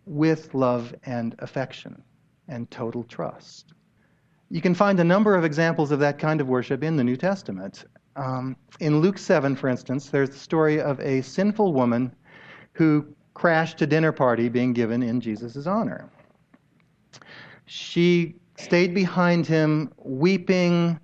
with 0.06 0.54
love 0.54 0.94
and 1.06 1.36
affection 1.40 2.04
and 2.48 2.70
total 2.70 3.04
trust. 3.04 3.74
You 4.50 4.62
can 4.62 4.76
find 4.76 5.00
a 5.00 5.04
number 5.04 5.36
of 5.36 5.44
examples 5.44 5.92
of 5.92 6.00
that 6.00 6.20
kind 6.20 6.42
of 6.42 6.48
worship 6.48 6.84
in 6.84 6.98
the 6.98 7.04
New 7.04 7.16
Testament. 7.16 7.86
Um, 8.16 8.56
in 8.80 9.00
Luke 9.00 9.18
7, 9.18 9.56
for 9.56 9.68
instance, 9.68 10.10
there's 10.10 10.30
the 10.30 10.38
story 10.38 10.80
of 10.80 11.00
a 11.00 11.22
sinful 11.22 11.74
woman 11.74 12.16
who 12.74 13.06
crashed 13.34 13.82
a 13.82 13.88
dinner 13.88 14.12
party 14.12 14.50
being 14.50 14.74
given 14.74 15.04
in 15.04 15.20
Jesus' 15.20 15.68
honor. 15.68 16.10
She 17.66 18.36
stayed 18.58 18.94
behind 18.94 19.46
him, 19.46 19.92
weeping, 19.98 21.00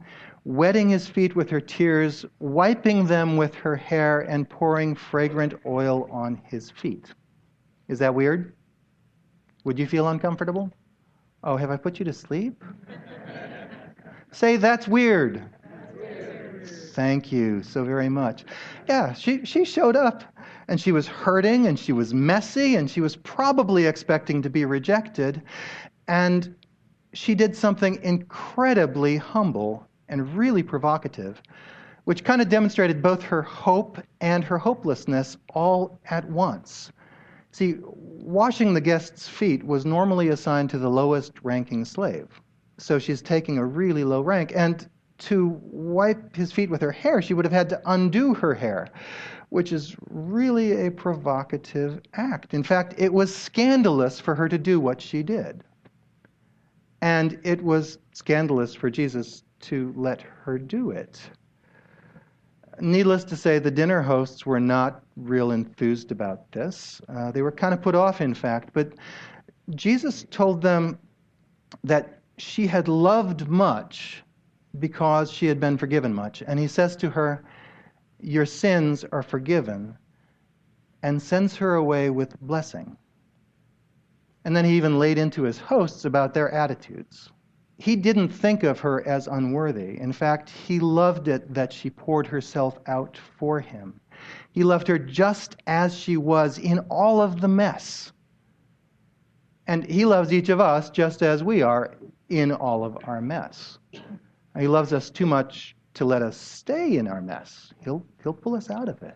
wetting 0.45 0.89
his 0.89 1.08
feet 1.08 1.36
with 1.36 1.50
her 1.50 1.60
tears, 1.60 2.26
wiping 2.39 3.06
them 3.06 3.38
with 3.38 3.54
her 3.56 3.76
hair, 3.76 4.21
and 4.21 4.50
pouring 4.50 4.95
fragrant 4.95 5.54
oil 5.65 6.10
on 6.12 6.41
his 6.45 6.71
feet. 6.71 7.13
Is 7.88 8.00
that 8.00 8.13
weird? 8.15 8.54
Would 9.65 9.78
you 9.78 9.86
feel 9.86 10.08
uncomfortable? 10.08 10.71
Oh, 11.43 11.58
have 11.58 11.71
I 11.71 11.78
put 11.78 12.00
you 12.00 12.06
to 12.06 12.13
sleep? 12.13 12.63
Say, 14.32 14.56
that's 14.56 14.88
weird. 14.88 15.43
Thank 16.93 17.32
you 17.32 17.63
so 17.63 17.84
very 17.84 18.10
much. 18.10 18.43
Yeah, 18.88 19.13
she, 19.13 19.45
she 19.45 19.65
showed 19.65 19.95
up 19.95 20.23
and 20.67 20.80
she 20.80 20.91
was 20.91 21.08
hurting 21.08 21.67
and 21.67 21.80
she 21.80 21.93
was 21.93 22.13
messy 22.13 22.75
and 22.75 22.89
she 22.89 23.01
was 23.01 23.15
probably 23.15 23.86
expecting 23.86 24.41
to 24.41 24.49
be 24.49 24.65
rejected. 24.65 25.41
And 26.08 26.56
she 27.13 27.36
did 27.36 27.56
something 27.56 27.99
incredibly 28.04 29.17
humble 29.17 29.88
and 30.10 30.36
really 30.36 30.63
provocative, 30.63 31.41
which 32.04 32.23
kind 32.23 32.41
of 32.41 32.49
demonstrated 32.49 33.01
both 33.01 33.21
her 33.23 33.41
hope 33.41 33.97
and 34.19 34.43
her 34.43 34.58
hopelessness 34.58 35.38
all 35.54 35.99
at 36.10 36.30
once. 36.30 36.91
See, 37.51 37.75
washing 37.82 38.73
the 38.73 38.82
guest's 38.82 39.27
feet 39.27 39.63
was 39.63 39.86
normally 39.86 40.30
assigned 40.30 40.69
to 40.71 40.77
the 40.77 40.89
lowest 40.89 41.34
ranking 41.43 41.86
slave. 41.86 42.27
So 42.77 42.97
she's 42.97 43.21
taking 43.21 43.58
a 43.58 43.65
really 43.65 44.04
low 44.04 44.21
rank. 44.21 44.54
And 44.56 44.89
to 45.22 45.60
wipe 45.64 46.36
his 46.36 46.52
feet 46.52 46.70
with 46.70 46.82
her 46.82 46.92
hair, 46.92 47.22
she 47.22 47.34
would 47.34 47.46
have 47.46 47.54
had 47.54 47.70
to 47.70 47.82
undo 47.86 48.34
her 48.34 48.54
hair, 48.54 48.88
which 49.50 49.72
is 49.72 49.96
really 50.10 50.88
a 50.88 50.92
provocative 50.92 52.02
act. 52.14 52.54
In 52.54 52.64
fact, 52.64 52.96
it 52.98 53.14
was 53.14 53.34
scandalous 53.34 54.20
for 54.20 54.34
her 54.34 54.50
to 54.50 54.58
do 54.58 54.80
what 54.80 55.00
she 55.00 55.22
did. 55.22 55.64
And 57.02 57.40
it 57.44 57.62
was 57.64 58.00
scandalous 58.14 58.74
for 58.74 58.90
Jesus 58.90 59.44
to 59.62 59.94
let 59.96 60.22
her 60.22 60.58
do 60.58 60.92
it. 60.92 61.22
Needless 62.80 63.24
to 63.26 63.36
say, 63.36 63.60
the 63.60 63.70
dinner 63.70 64.02
hosts 64.02 64.46
were 64.46 64.60
not 64.60 65.04
real 65.16 65.52
enthused 65.52 66.12
about 66.12 66.52
this. 66.52 67.00
Uh, 67.08 67.32
they 67.32 67.44
were 67.44 67.52
kind 67.52 67.74
of 67.74 67.82
put 67.82 67.94
off, 67.94 68.22
in 68.22 68.34
fact. 68.34 68.70
But 68.74 68.94
Jesus 69.76 70.26
told 70.32 70.64
them 70.64 70.98
that 71.84 72.22
she 72.38 72.66
had 72.66 72.88
loved 72.88 73.48
much 73.48 74.24
because 74.80 75.32
she 75.32 75.46
had 75.46 75.60
been 75.60 75.78
forgiven 75.78 76.14
much. 76.14 76.42
And 76.46 76.60
he 76.60 76.68
says 76.68 76.96
to 76.98 77.10
her, 77.10 77.44
Your 78.20 78.46
sins 78.46 79.04
are 79.12 79.24
forgiven, 79.24 79.98
and 81.04 81.22
sends 81.22 81.56
her 81.58 81.76
away 81.76 82.10
with 82.10 82.40
blessing. 82.42 82.98
And 84.46 84.56
then 84.56 84.66
he 84.66 84.76
even 84.78 85.00
laid 85.00 85.18
into 85.18 85.44
his 85.44 85.60
hosts 85.60 86.06
about 86.06 86.34
their 86.34 86.52
attitudes. 86.52 87.30
He 87.78 87.96
didn't 87.96 88.30
think 88.30 88.64
of 88.64 88.80
her 88.80 89.08
as 89.08 89.28
unworthy. 89.28 90.00
In 90.00 90.14
fact, 90.14 90.50
he 90.50 90.80
loved 90.80 91.28
it 91.28 91.52
that 91.54 91.74
she 91.74 91.90
poured 91.90 92.28
herself 92.28 92.80
out 92.86 93.18
for 93.38 93.60
him. 93.60 94.00
He 94.52 94.64
loved 94.64 94.88
her 94.88 95.00
just 95.00 95.56
as 95.66 95.96
she 95.96 96.16
was 96.18 96.60
in 96.60 96.80
all 96.90 97.22
of 97.22 97.42
the 97.42 97.48
mess. 97.48 98.12
And 99.66 99.84
he 99.86 100.06
loves 100.06 100.32
each 100.32 100.50
of 100.50 100.60
us 100.60 100.90
just 100.90 101.24
as 101.24 101.44
we 101.44 101.62
are 101.62 101.96
in 102.30 102.52
all 102.52 102.84
of 102.84 102.98
our 103.06 103.22
mess. 103.22 103.80
He 104.60 104.68
loves 104.68 104.94
us 104.94 105.10
too 105.10 105.26
much 105.26 105.76
to 105.94 106.06
let 106.06 106.22
us 106.22 106.38
stay 106.38 106.98
in 106.98 107.08
our 107.08 107.22
mess. 107.22 107.74
He'll, 107.84 108.06
he'll 108.22 108.34
pull 108.34 108.56
us 108.56 108.70
out 108.70 108.90
of 108.90 109.02
it. 109.02 109.16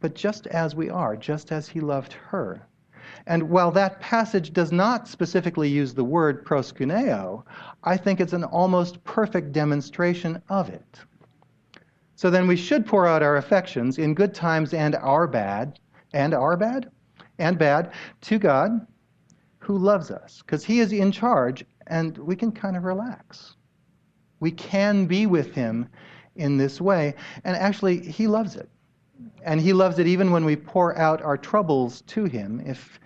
But 0.00 0.14
just 0.14 0.46
as 0.46 0.74
we 0.74 0.90
are, 0.90 1.16
just 1.16 1.52
as 1.52 1.68
he 1.68 1.80
loved 1.80 2.12
her. 2.12 2.66
And 3.26 3.50
while 3.50 3.70
that 3.72 4.00
passage 4.00 4.52
does 4.52 4.70
not 4.70 5.08
specifically 5.08 5.68
use 5.68 5.94
the 5.94 6.04
word 6.04 6.44
proskuneo, 6.44 7.44
I 7.82 7.96
think 7.96 8.20
it's 8.20 8.32
an 8.32 8.44
almost 8.44 9.02
perfect 9.04 9.52
demonstration 9.52 10.42
of 10.48 10.68
it. 10.68 11.00
So 12.14 12.30
then 12.30 12.46
we 12.46 12.56
should 12.56 12.86
pour 12.86 13.06
out 13.06 13.22
our 13.22 13.36
affections 13.36 13.98
in 13.98 14.14
good 14.14 14.34
times 14.34 14.74
and 14.74 14.94
our 14.96 15.26
bad, 15.26 15.78
and 16.12 16.34
our 16.34 16.56
bad, 16.56 16.90
and 17.38 17.58
bad, 17.58 17.92
to 18.22 18.38
God 18.38 18.86
who 19.58 19.78
loves 19.78 20.10
us, 20.10 20.42
because 20.42 20.64
he 20.64 20.80
is 20.80 20.92
in 20.92 21.12
charge 21.12 21.64
and 21.86 22.16
we 22.18 22.36
can 22.36 22.52
kind 22.52 22.76
of 22.76 22.84
relax. 22.84 23.56
We 24.40 24.50
can 24.50 25.06
be 25.06 25.26
with 25.26 25.54
him 25.54 25.88
in 26.36 26.56
this 26.56 26.80
way. 26.80 27.14
And 27.44 27.56
actually, 27.56 28.00
he 28.00 28.26
loves 28.26 28.56
it. 28.56 28.68
And 29.44 29.60
he 29.60 29.72
loves 29.72 29.98
it 29.98 30.06
even 30.06 30.30
when 30.30 30.44
we 30.44 30.56
pour 30.56 30.96
out 30.96 31.20
our 31.22 31.36
troubles 31.36 32.02
to 32.02 32.24
him. 32.24 32.62
If 32.64 33.00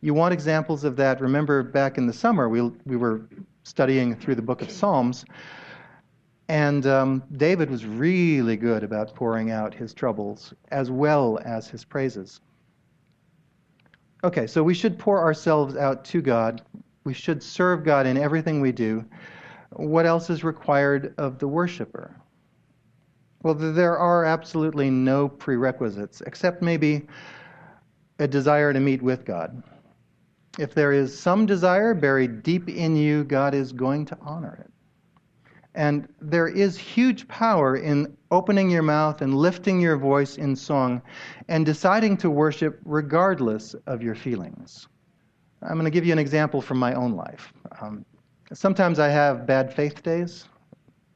you 0.00 0.12
want 0.12 0.34
examples 0.34 0.84
of 0.84 0.96
that, 0.96 1.20
remember 1.20 1.62
back 1.62 1.96
in 1.96 2.06
the 2.06 2.12
summer, 2.12 2.48
we, 2.48 2.60
we 2.84 2.96
were 2.96 3.22
studying 3.62 4.14
through 4.14 4.34
the 4.34 4.42
book 4.42 4.60
of 4.60 4.70
Psalms. 4.70 5.24
And 6.48 6.86
um, 6.86 7.22
David 7.36 7.70
was 7.70 7.86
really 7.86 8.56
good 8.56 8.84
about 8.84 9.14
pouring 9.14 9.50
out 9.50 9.72
his 9.72 9.94
troubles 9.94 10.52
as 10.70 10.90
well 10.90 11.38
as 11.42 11.68
his 11.68 11.84
praises. 11.84 12.40
Okay, 14.22 14.46
so 14.46 14.62
we 14.62 14.74
should 14.74 14.98
pour 14.98 15.20
ourselves 15.20 15.76
out 15.76 16.04
to 16.06 16.20
God. 16.20 16.60
We 17.04 17.14
should 17.14 17.42
serve 17.42 17.84
God 17.84 18.06
in 18.06 18.18
everything 18.18 18.60
we 18.60 18.72
do 18.72 19.04
what 19.76 20.06
else 20.06 20.30
is 20.30 20.44
required 20.44 21.14
of 21.18 21.38
the 21.38 21.48
worshiper? 21.48 22.16
Well, 23.42 23.54
there 23.54 23.98
are 23.98 24.24
absolutely 24.24 24.90
no 24.90 25.28
prerequisites, 25.28 26.22
except 26.22 26.62
maybe 26.62 27.06
a 28.18 28.26
desire 28.26 28.72
to 28.72 28.80
meet 28.80 29.02
with 29.02 29.24
God. 29.24 29.62
If 30.58 30.74
there 30.74 30.92
is 30.92 31.18
some 31.18 31.46
desire 31.46 31.94
buried 31.94 32.42
deep 32.42 32.68
in 32.68 32.96
you, 32.96 33.24
God 33.24 33.54
is 33.54 33.72
going 33.72 34.06
to 34.06 34.18
honor 34.22 34.64
it. 34.64 34.70
And 35.74 36.08
there 36.20 36.46
is 36.46 36.78
huge 36.78 37.26
power 37.26 37.76
in 37.76 38.16
opening 38.30 38.70
your 38.70 38.82
mouth 38.82 39.20
and 39.20 39.34
lifting 39.34 39.80
your 39.80 39.96
voice 39.96 40.38
in 40.38 40.54
song 40.54 41.02
and 41.48 41.66
deciding 41.66 42.16
to 42.18 42.30
worship 42.30 42.78
regardless 42.84 43.74
of 43.86 44.00
your 44.00 44.14
feelings. 44.14 44.86
I'm 45.60 45.74
going 45.74 45.84
to 45.84 45.90
give 45.90 46.06
you 46.06 46.12
an 46.12 46.18
example 46.18 46.60
from 46.60 46.78
my 46.78 46.94
own 46.94 47.12
life. 47.16 47.52
Um, 47.80 48.06
Sometimes 48.52 48.98
I 48.98 49.08
have 49.08 49.46
bad 49.46 49.74
faith 49.74 50.02
days. 50.02 50.46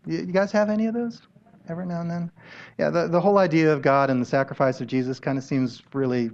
You, 0.07 0.25
guys 0.25 0.51
have 0.53 0.71
any 0.71 0.87
of 0.87 0.95
those? 0.95 1.23
Every 1.69 1.85
now 1.85 2.01
and 2.01 2.11
then? 2.11 2.31
Yeah, 2.79 2.89
the, 2.89 3.09
the 3.09 3.21
whole 3.21 3.39
idea 3.39 3.71
of 3.73 3.83
God 3.83 4.09
and 4.09 4.23
the 4.23 4.27
sacrifice 4.27 4.81
of 4.81 4.87
Jesus 4.87 5.21
kind 5.21 5.37
of 5.37 5.45
seems 5.45 5.83
really 5.93 6.31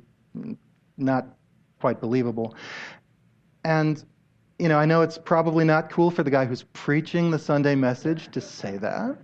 not 0.97 1.27
quite 1.81 2.01
believable. 2.01 2.55
And, 3.65 4.05
you 4.59 4.69
know, 4.69 4.79
I 4.79 4.87
know 4.87 5.03
it's 5.03 5.19
probably 5.19 5.65
not 5.65 5.91
cool 5.91 6.11
for 6.11 6.23
the 6.23 6.31
guy 6.31 6.45
who's 6.45 6.63
preaching 6.73 7.31
the 7.31 7.39
Sunday 7.39 7.75
message 7.75 8.31
to 8.31 8.41
say 8.41 8.77
that, 8.77 9.17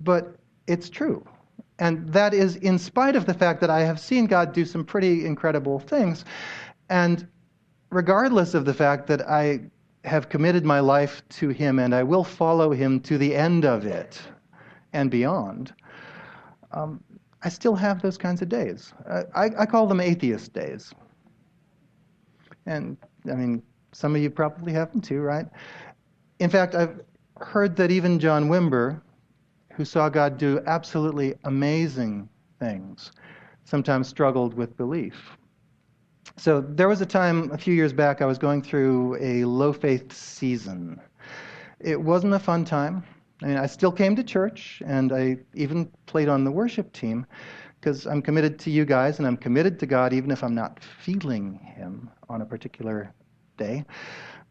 but 0.00 0.36
it's 0.66 0.90
true. 0.90 1.26
And 1.78 2.08
that 2.10 2.34
is 2.34 2.56
in 2.56 2.78
spite 2.78 3.16
of 3.16 3.24
the 3.26 3.34
fact 3.34 3.60
that 3.60 3.70
I 3.70 3.80
have 3.80 4.00
seen 4.00 4.26
God 4.26 4.52
do 4.52 4.64
some 4.64 4.84
pretty 4.84 5.24
incredible 5.26 5.78
things. 5.78 6.24
And 6.88 7.26
regardless 7.90 8.54
of 8.54 8.64
the 8.64 8.74
fact 8.74 9.06
that 9.06 9.28
I 9.28 9.60
have 10.06 10.28
committed 10.28 10.64
my 10.64 10.80
life 10.80 11.22
to 11.28 11.48
Him 11.48 11.78
and 11.78 11.94
I 11.94 12.02
will 12.02 12.24
follow 12.24 12.70
Him 12.72 13.00
to 13.00 13.18
the 13.18 13.34
end 13.34 13.64
of 13.64 13.84
it 13.84 14.20
and 14.92 15.10
beyond, 15.10 15.74
um, 16.72 17.02
I 17.42 17.48
still 17.48 17.74
have 17.74 18.02
those 18.02 18.16
kinds 18.16 18.42
of 18.42 18.48
days. 18.48 18.92
I, 19.34 19.50
I 19.58 19.66
call 19.66 19.86
them 19.86 20.00
atheist 20.00 20.52
days. 20.52 20.92
And 22.66 22.96
I 23.30 23.34
mean, 23.34 23.62
some 23.92 24.14
of 24.14 24.22
you 24.22 24.30
probably 24.30 24.72
have 24.72 24.92
them 24.92 25.00
too, 25.00 25.20
right? 25.20 25.46
In 26.38 26.50
fact, 26.50 26.74
I've 26.74 27.00
heard 27.38 27.76
that 27.76 27.90
even 27.90 28.18
John 28.18 28.48
Wimber, 28.48 29.00
who 29.72 29.84
saw 29.84 30.08
God 30.08 30.38
do 30.38 30.60
absolutely 30.66 31.34
amazing 31.44 32.28
things, 32.58 33.12
sometimes 33.64 34.08
struggled 34.08 34.54
with 34.54 34.76
belief. 34.76 35.36
So 36.36 36.60
there 36.60 36.88
was 36.88 37.00
a 37.00 37.06
time 37.06 37.50
a 37.52 37.58
few 37.58 37.74
years 37.74 37.92
back 37.92 38.20
I 38.20 38.26
was 38.26 38.38
going 38.38 38.62
through 38.62 39.16
a 39.20 39.44
low 39.44 39.72
faith 39.72 40.12
season. 40.12 41.00
It 41.80 42.00
wasn't 42.00 42.34
a 42.34 42.38
fun 42.38 42.64
time. 42.64 43.04
I 43.42 43.46
mean, 43.46 43.56
I 43.56 43.66
still 43.66 43.92
came 43.92 44.16
to 44.16 44.24
church 44.24 44.82
and 44.86 45.12
I 45.12 45.38
even 45.54 45.90
played 46.06 46.28
on 46.28 46.44
the 46.44 46.50
worship 46.50 46.92
team 46.92 47.26
because 47.80 48.06
I'm 48.06 48.22
committed 48.22 48.58
to 48.60 48.70
you 48.70 48.84
guys 48.84 49.18
and 49.18 49.26
I'm 49.26 49.36
committed 49.36 49.78
to 49.80 49.86
God 49.86 50.12
even 50.12 50.30
if 50.30 50.42
I'm 50.42 50.54
not 50.54 50.82
feeling 50.82 51.58
Him 51.58 52.10
on 52.28 52.42
a 52.42 52.46
particular 52.46 53.12
day. 53.56 53.84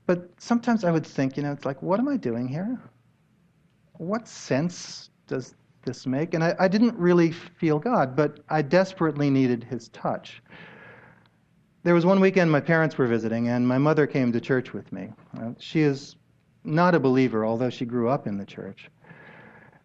But 0.05 0.29
sometimes 0.37 0.83
I 0.83 0.91
would 0.91 1.05
think, 1.05 1.35
you 1.35 1.43
know, 1.43 1.51
it's 1.51 1.65
like, 1.65 1.81
what 1.81 1.99
am 1.99 2.07
I 2.07 2.17
doing 2.17 2.47
here? 2.47 2.79
What 3.93 4.27
sense 4.27 5.09
does 5.27 5.55
this 5.83 6.05
make? 6.05 6.35
And 6.35 6.43
I, 6.43 6.55
I 6.59 6.67
didn't 6.67 6.95
really 6.95 7.31
feel 7.31 7.79
God, 7.79 8.15
but 8.15 8.39
I 8.49 8.61
desperately 8.61 9.31
needed 9.31 9.63
His 9.63 9.89
touch. 9.89 10.43
There 11.85 11.93
was 11.93 12.03
one 12.03 12.19
weekend 12.19 12.51
my 12.51 12.61
parents 12.61 12.97
were 12.97 13.05
visiting, 13.05 13.49
and 13.49 13.67
my 13.67 13.77
mother 13.77 14.07
came 14.07 14.31
to 14.31 14.41
church 14.41 14.73
with 14.73 14.91
me. 14.91 15.09
Uh, 15.39 15.51
she 15.59 15.81
is 15.81 16.15
not 16.63 16.95
a 16.95 16.99
believer, 16.99 17.45
although 17.45 17.69
she 17.69 17.85
grew 17.85 18.09
up 18.09 18.25
in 18.25 18.39
the 18.39 18.43
church. 18.43 18.89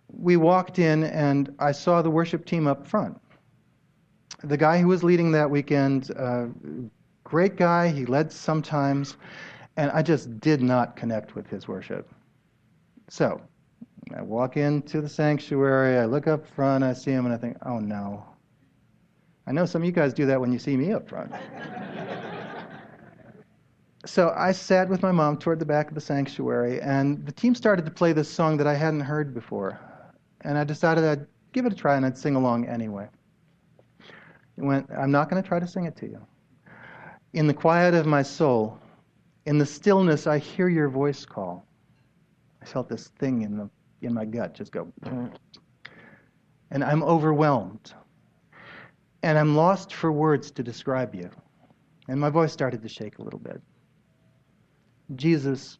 We 0.08 0.38
walked 0.38 0.78
in, 0.78 1.04
and 1.04 1.54
I 1.58 1.72
saw 1.72 2.00
the 2.00 2.08
worship 2.08 2.46
team 2.46 2.66
up 2.66 2.86
front. 2.86 3.20
The 4.42 4.56
guy 4.56 4.80
who 4.80 4.86
was 4.88 5.04
leading 5.04 5.30
that 5.32 5.50
weekend, 5.50 6.10
uh, 6.16 6.46
great 7.22 7.56
guy, 7.56 7.88
he 7.88 8.06
led 8.06 8.32
sometimes, 8.32 9.18
and 9.76 9.90
I 9.90 10.00
just 10.00 10.40
did 10.40 10.62
not 10.62 10.96
connect 10.96 11.34
with 11.34 11.48
his 11.48 11.68
worship. 11.68 12.10
So, 13.10 13.42
I 14.16 14.22
walk 14.22 14.56
into 14.56 15.02
the 15.02 15.08
sanctuary, 15.10 15.98
I 15.98 16.06
look 16.06 16.26
up 16.26 16.46
front, 16.46 16.82
I 16.82 16.94
see 16.94 17.10
him, 17.10 17.26
and 17.26 17.34
I 17.34 17.36
think, 17.36 17.58
oh 17.66 17.78
no. 17.78 18.24
I 19.50 19.52
know 19.52 19.66
some 19.66 19.82
of 19.82 19.86
you 19.86 19.90
guys 19.90 20.14
do 20.14 20.26
that 20.26 20.40
when 20.40 20.52
you 20.52 20.60
see 20.60 20.76
me 20.76 20.92
up 20.92 21.08
front. 21.08 21.32
so 24.06 24.32
I 24.36 24.52
sat 24.52 24.88
with 24.88 25.02
my 25.02 25.10
mom 25.10 25.38
toward 25.38 25.58
the 25.58 25.64
back 25.64 25.88
of 25.88 25.96
the 25.96 26.00
sanctuary, 26.00 26.80
and 26.80 27.26
the 27.26 27.32
team 27.32 27.56
started 27.56 27.84
to 27.84 27.90
play 27.90 28.12
this 28.12 28.28
song 28.28 28.56
that 28.58 28.68
I 28.68 28.74
hadn't 28.74 29.00
heard 29.00 29.34
before. 29.34 29.76
And 30.42 30.56
I 30.56 30.62
decided 30.62 31.02
I'd 31.02 31.26
give 31.50 31.66
it 31.66 31.72
a 31.72 31.74
try 31.74 31.96
and 31.96 32.06
I'd 32.06 32.16
sing 32.16 32.36
along 32.36 32.68
anyway. 32.68 33.08
It 34.56 34.62
went, 34.62 34.88
I'm 34.96 35.10
not 35.10 35.28
going 35.28 35.42
to 35.42 35.48
try 35.48 35.58
to 35.58 35.66
sing 35.66 35.84
it 35.84 35.96
to 35.96 36.06
you. 36.06 36.24
In 37.32 37.48
the 37.48 37.54
quiet 37.54 37.92
of 37.92 38.06
my 38.06 38.22
soul, 38.22 38.78
in 39.46 39.58
the 39.58 39.66
stillness, 39.66 40.28
I 40.28 40.38
hear 40.38 40.68
your 40.68 40.88
voice 40.88 41.24
call. 41.24 41.66
I 42.62 42.66
felt 42.66 42.88
this 42.88 43.08
thing 43.18 43.42
in, 43.42 43.56
the, 43.56 43.68
in 44.00 44.14
my 44.14 44.26
gut 44.26 44.54
just 44.54 44.70
go, 44.70 44.92
and 46.70 46.84
I'm 46.84 47.02
overwhelmed. 47.02 47.94
And 49.22 49.38
I'm 49.38 49.54
lost 49.54 49.92
for 49.92 50.10
words 50.10 50.50
to 50.52 50.62
describe 50.62 51.14
you. 51.14 51.30
And 52.08 52.18
my 52.18 52.30
voice 52.30 52.52
started 52.52 52.82
to 52.82 52.88
shake 52.88 53.18
a 53.18 53.22
little 53.22 53.38
bit. 53.38 53.60
Jesus, 55.14 55.78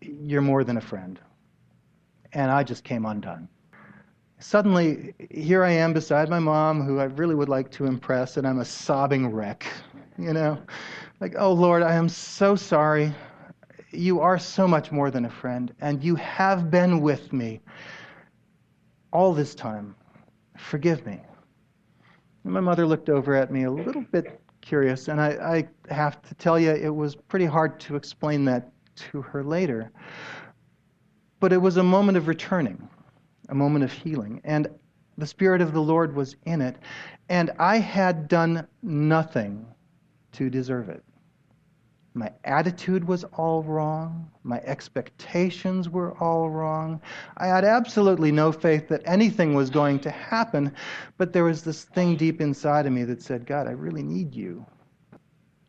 you're 0.00 0.42
more 0.42 0.64
than 0.64 0.76
a 0.76 0.80
friend. 0.80 1.18
And 2.32 2.50
I 2.50 2.62
just 2.62 2.84
came 2.84 3.04
undone. 3.04 3.48
Suddenly, 4.40 5.14
here 5.30 5.64
I 5.64 5.72
am 5.72 5.92
beside 5.92 6.28
my 6.28 6.38
mom, 6.38 6.82
who 6.82 7.00
I 7.00 7.04
really 7.04 7.34
would 7.34 7.48
like 7.48 7.70
to 7.72 7.86
impress, 7.86 8.36
and 8.36 8.46
I'm 8.46 8.60
a 8.60 8.64
sobbing 8.64 9.32
wreck. 9.32 9.66
You 10.16 10.32
know, 10.32 10.58
like, 11.20 11.34
oh 11.38 11.52
Lord, 11.52 11.82
I 11.82 11.94
am 11.94 12.08
so 12.08 12.54
sorry. 12.54 13.12
You 13.90 14.20
are 14.20 14.38
so 14.38 14.68
much 14.68 14.92
more 14.92 15.10
than 15.10 15.24
a 15.24 15.30
friend, 15.30 15.74
and 15.80 16.04
you 16.04 16.14
have 16.16 16.70
been 16.70 17.00
with 17.00 17.32
me 17.32 17.60
all 19.12 19.32
this 19.32 19.54
time. 19.54 19.96
Forgive 20.56 21.04
me. 21.06 21.20
And 22.48 22.54
my 22.54 22.60
mother 22.60 22.86
looked 22.86 23.10
over 23.10 23.34
at 23.34 23.52
me 23.52 23.64
a 23.64 23.70
little 23.70 24.00
bit 24.10 24.40
curious, 24.62 25.08
and 25.08 25.20
I, 25.20 25.68
I 25.90 25.92
have 25.94 26.22
to 26.22 26.34
tell 26.36 26.58
you, 26.58 26.70
it 26.70 26.88
was 26.88 27.14
pretty 27.14 27.44
hard 27.44 27.78
to 27.80 27.94
explain 27.94 28.46
that 28.46 28.72
to 29.12 29.20
her 29.20 29.44
later. 29.44 29.92
But 31.40 31.52
it 31.52 31.58
was 31.58 31.76
a 31.76 31.82
moment 31.82 32.16
of 32.16 32.26
returning, 32.26 32.88
a 33.50 33.54
moment 33.54 33.84
of 33.84 33.92
healing, 33.92 34.40
and 34.44 34.66
the 35.18 35.26
Spirit 35.26 35.60
of 35.60 35.74
the 35.74 35.82
Lord 35.82 36.16
was 36.16 36.36
in 36.46 36.62
it, 36.62 36.76
and 37.28 37.50
I 37.58 37.80
had 37.80 38.28
done 38.28 38.66
nothing 38.80 39.66
to 40.32 40.48
deserve 40.48 40.88
it. 40.88 41.04
My 42.18 42.32
attitude 42.42 43.06
was 43.06 43.22
all 43.22 43.62
wrong. 43.62 44.28
My 44.42 44.58
expectations 44.62 45.88
were 45.88 46.18
all 46.18 46.50
wrong. 46.50 47.00
I 47.36 47.46
had 47.46 47.64
absolutely 47.64 48.32
no 48.32 48.50
faith 48.50 48.88
that 48.88 49.02
anything 49.04 49.54
was 49.54 49.70
going 49.70 50.00
to 50.00 50.10
happen, 50.10 50.74
but 51.16 51.32
there 51.32 51.44
was 51.44 51.62
this 51.62 51.84
thing 51.84 52.16
deep 52.16 52.40
inside 52.40 52.86
of 52.86 52.92
me 52.92 53.04
that 53.04 53.22
said, 53.22 53.46
God, 53.46 53.68
I 53.68 53.70
really 53.70 54.02
need 54.02 54.34
you. 54.34 54.66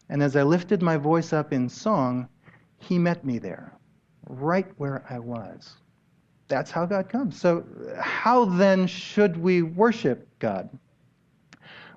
And 0.09 0.23
as 0.23 0.35
I 0.35 0.41
lifted 0.41 0.81
my 0.81 0.97
voice 0.97 1.33
up 1.33 1.53
in 1.53 1.69
song, 1.69 2.27
He 2.79 2.97
met 2.97 3.23
me 3.23 3.37
there, 3.37 3.77
right 4.27 4.71
where 4.77 5.05
I 5.07 5.19
was. 5.19 5.75
That's 6.47 6.71
how 6.71 6.87
God 6.87 7.09
comes. 7.09 7.39
So, 7.39 7.63
how 7.99 8.45
then 8.45 8.87
should 8.87 9.37
we 9.37 9.61
worship 9.61 10.27
God? 10.39 10.67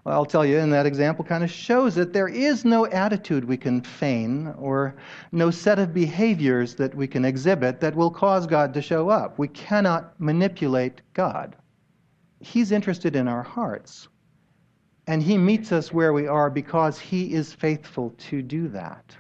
Well, 0.04 0.16
I'll 0.16 0.24
tell 0.26 0.44
you, 0.44 0.58
and 0.58 0.72
that 0.72 0.84
example 0.84 1.24
kind 1.24 1.44
of 1.44 1.50
shows 1.50 1.94
that 1.94 2.12
there 2.12 2.26
is 2.26 2.64
no 2.64 2.86
attitude 2.86 3.44
we 3.44 3.56
can 3.56 3.82
feign 3.82 4.48
or 4.58 4.96
no 5.30 5.52
set 5.52 5.78
of 5.78 5.94
behaviors 5.94 6.74
that 6.74 6.92
we 6.92 7.06
can 7.06 7.24
exhibit 7.24 7.78
that 7.80 7.94
will 7.94 8.10
cause 8.10 8.48
God 8.48 8.74
to 8.74 8.82
show 8.82 9.10
up. 9.10 9.38
We 9.38 9.46
cannot 9.46 10.20
manipulate 10.20 11.02
God. 11.14 11.54
He's 12.40 12.72
interested 12.72 13.14
in 13.14 13.28
our 13.28 13.44
hearts, 13.44 14.08
and 15.06 15.22
He 15.22 15.38
meets 15.38 15.70
us 15.70 15.92
where 15.92 16.12
we 16.12 16.26
are 16.26 16.50
because 16.50 16.98
He 16.98 17.32
is 17.32 17.52
faithful 17.52 18.10
to 18.18 18.42
do 18.42 18.66
that. 18.68 19.16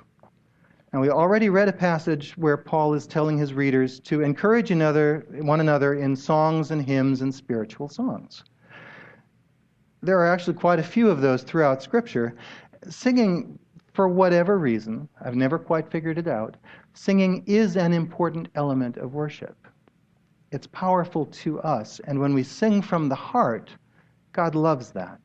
Now, 0.92 1.00
we 1.00 1.10
already 1.10 1.48
read 1.48 1.68
a 1.68 1.72
passage 1.72 2.36
where 2.36 2.56
Paul 2.56 2.92
is 2.94 3.06
telling 3.06 3.38
his 3.38 3.54
readers 3.54 3.98
to 4.00 4.20
encourage 4.20 4.70
another, 4.70 5.26
one 5.40 5.60
another 5.60 5.94
in 5.94 6.16
songs 6.16 6.70
and 6.70 6.84
hymns 6.84 7.22
and 7.22 7.34
spiritual 7.34 7.88
songs 7.88 8.42
there 10.02 10.18
are 10.18 10.26
actually 10.26 10.54
quite 10.54 10.80
a 10.80 10.84
few 10.84 11.08
of 11.08 11.20
those 11.20 11.42
throughout 11.42 11.82
Scripture. 11.82 12.34
Singing, 12.88 13.58
for 13.92 14.08
whatever 14.08 14.58
reason, 14.58 15.08
I've 15.24 15.36
never 15.36 15.58
quite 15.58 15.90
figured 15.90 16.18
it 16.18 16.26
out, 16.26 16.56
singing 16.94 17.44
is 17.46 17.76
an 17.76 17.92
important 17.92 18.48
element 18.54 18.96
of 18.96 19.14
worship. 19.14 19.56
It's 20.50 20.66
powerful 20.66 21.26
to 21.26 21.60
us, 21.60 22.00
and 22.00 22.18
when 22.18 22.34
we 22.34 22.42
sing 22.42 22.82
from 22.82 23.08
the 23.08 23.14
heart, 23.14 23.70
God 24.32 24.54
loves 24.54 24.90
that. 24.92 25.20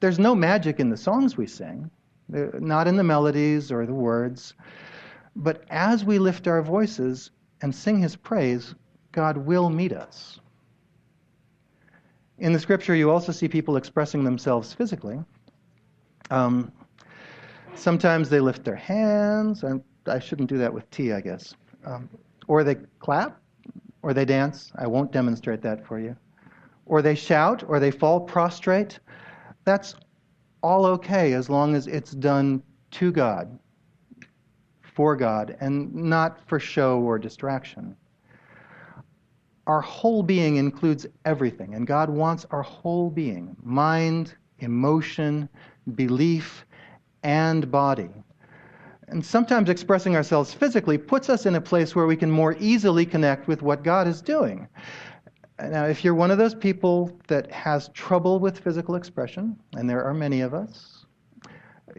There's 0.00 0.18
no 0.18 0.34
magic 0.34 0.80
in 0.80 0.90
the 0.90 0.96
songs 0.96 1.36
we 1.36 1.46
sing, 1.46 1.90
uh, 2.34 2.46
not 2.58 2.86
in 2.86 2.96
the 2.96 3.02
melodies 3.02 3.72
or 3.72 3.86
the 3.86 3.94
words, 3.94 4.54
but 5.34 5.64
as 5.70 6.04
we 6.04 6.18
lift 6.18 6.46
our 6.46 6.62
voices 6.62 7.30
and 7.62 7.74
sing 7.74 7.98
His 7.98 8.16
praise, 8.16 8.74
God 9.12 9.38
will 9.38 9.70
meet 9.70 9.92
us. 9.92 10.40
In 12.38 12.52
the 12.52 12.58
scripture, 12.58 12.94
you 12.94 13.10
also 13.10 13.30
see 13.30 13.46
people 13.48 13.76
expressing 13.76 14.24
themselves 14.24 14.72
physically. 14.72 15.20
Um, 16.30 16.72
sometimes 17.74 18.28
they 18.28 18.40
lift 18.40 18.64
their 18.64 18.74
hands, 18.74 19.62
and 19.62 19.82
I 20.06 20.18
shouldn't 20.18 20.48
do 20.48 20.58
that 20.58 20.72
with 20.72 20.90
tea, 20.90 21.12
I 21.12 21.20
guess. 21.20 21.54
Um, 21.84 22.08
or 22.48 22.64
they 22.64 22.76
clap, 22.98 23.40
or 24.02 24.12
they 24.12 24.24
dance. 24.24 24.72
I 24.76 24.86
won't 24.86 25.12
demonstrate 25.12 25.62
that 25.62 25.86
for 25.86 26.00
you. 26.00 26.16
Or 26.86 27.02
they 27.02 27.14
shout, 27.14 27.62
or 27.68 27.78
they 27.78 27.92
fall 27.92 28.20
prostrate. 28.20 28.98
That's 29.64 29.94
all 30.62 30.86
okay 30.86 31.34
as 31.34 31.48
long 31.48 31.76
as 31.76 31.86
it's 31.86 32.10
done 32.10 32.62
to 32.92 33.12
God, 33.12 33.58
for 34.82 35.14
God, 35.14 35.56
and 35.60 35.94
not 35.94 36.40
for 36.48 36.58
show 36.58 37.00
or 37.00 37.18
distraction 37.18 37.96
our 39.66 39.80
whole 39.80 40.22
being 40.22 40.56
includes 40.56 41.06
everything, 41.24 41.74
and 41.74 41.86
God 41.86 42.10
wants 42.10 42.46
our 42.50 42.62
whole 42.62 43.10
being 43.10 43.56
mind, 43.62 44.34
emotion, 44.58 45.48
belief, 45.94 46.66
and 47.22 47.70
body. 47.70 48.10
And 49.08 49.24
sometimes 49.24 49.68
expressing 49.68 50.16
ourselves 50.16 50.52
physically 50.54 50.98
puts 50.98 51.28
us 51.28 51.46
in 51.46 51.54
a 51.54 51.60
place 51.60 51.94
where 51.94 52.06
we 52.06 52.16
can 52.16 52.30
more 52.30 52.56
easily 52.58 53.04
connect 53.04 53.48
with 53.48 53.62
what 53.62 53.82
God 53.82 54.06
is 54.08 54.22
doing. 54.22 54.66
Now, 55.58 55.84
if 55.84 56.04
you're 56.04 56.14
one 56.14 56.30
of 56.30 56.38
those 56.38 56.54
people 56.54 57.16
that 57.28 57.50
has 57.52 57.88
trouble 57.90 58.40
with 58.40 58.58
physical 58.58 58.96
expression, 58.96 59.56
and 59.74 59.88
there 59.88 60.02
are 60.02 60.14
many 60.14 60.40
of 60.40 60.52
us, 60.52 61.06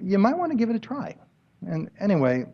you 0.01 0.17
might 0.17 0.38
want 0.38 0.51
to 0.51 0.58
give 0.58 0.69
it 0.69 0.75
a 0.75 0.80
try. 0.80 1.15
And 1.67 1.89
anyway, 1.99 2.45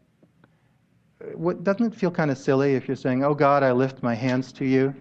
what, 1.35 1.63
doesn't 1.63 1.93
it 1.93 1.95
feel 1.95 2.11
kind 2.11 2.31
of 2.31 2.37
silly 2.37 2.75
if 2.75 2.87
you're 2.87 2.95
saying, 2.95 3.23
Oh 3.23 3.33
God, 3.33 3.63
I 3.63 3.71
lift 3.71 4.03
my 4.03 4.15
hands 4.15 4.51
to 4.53 4.65
you? 4.65 4.93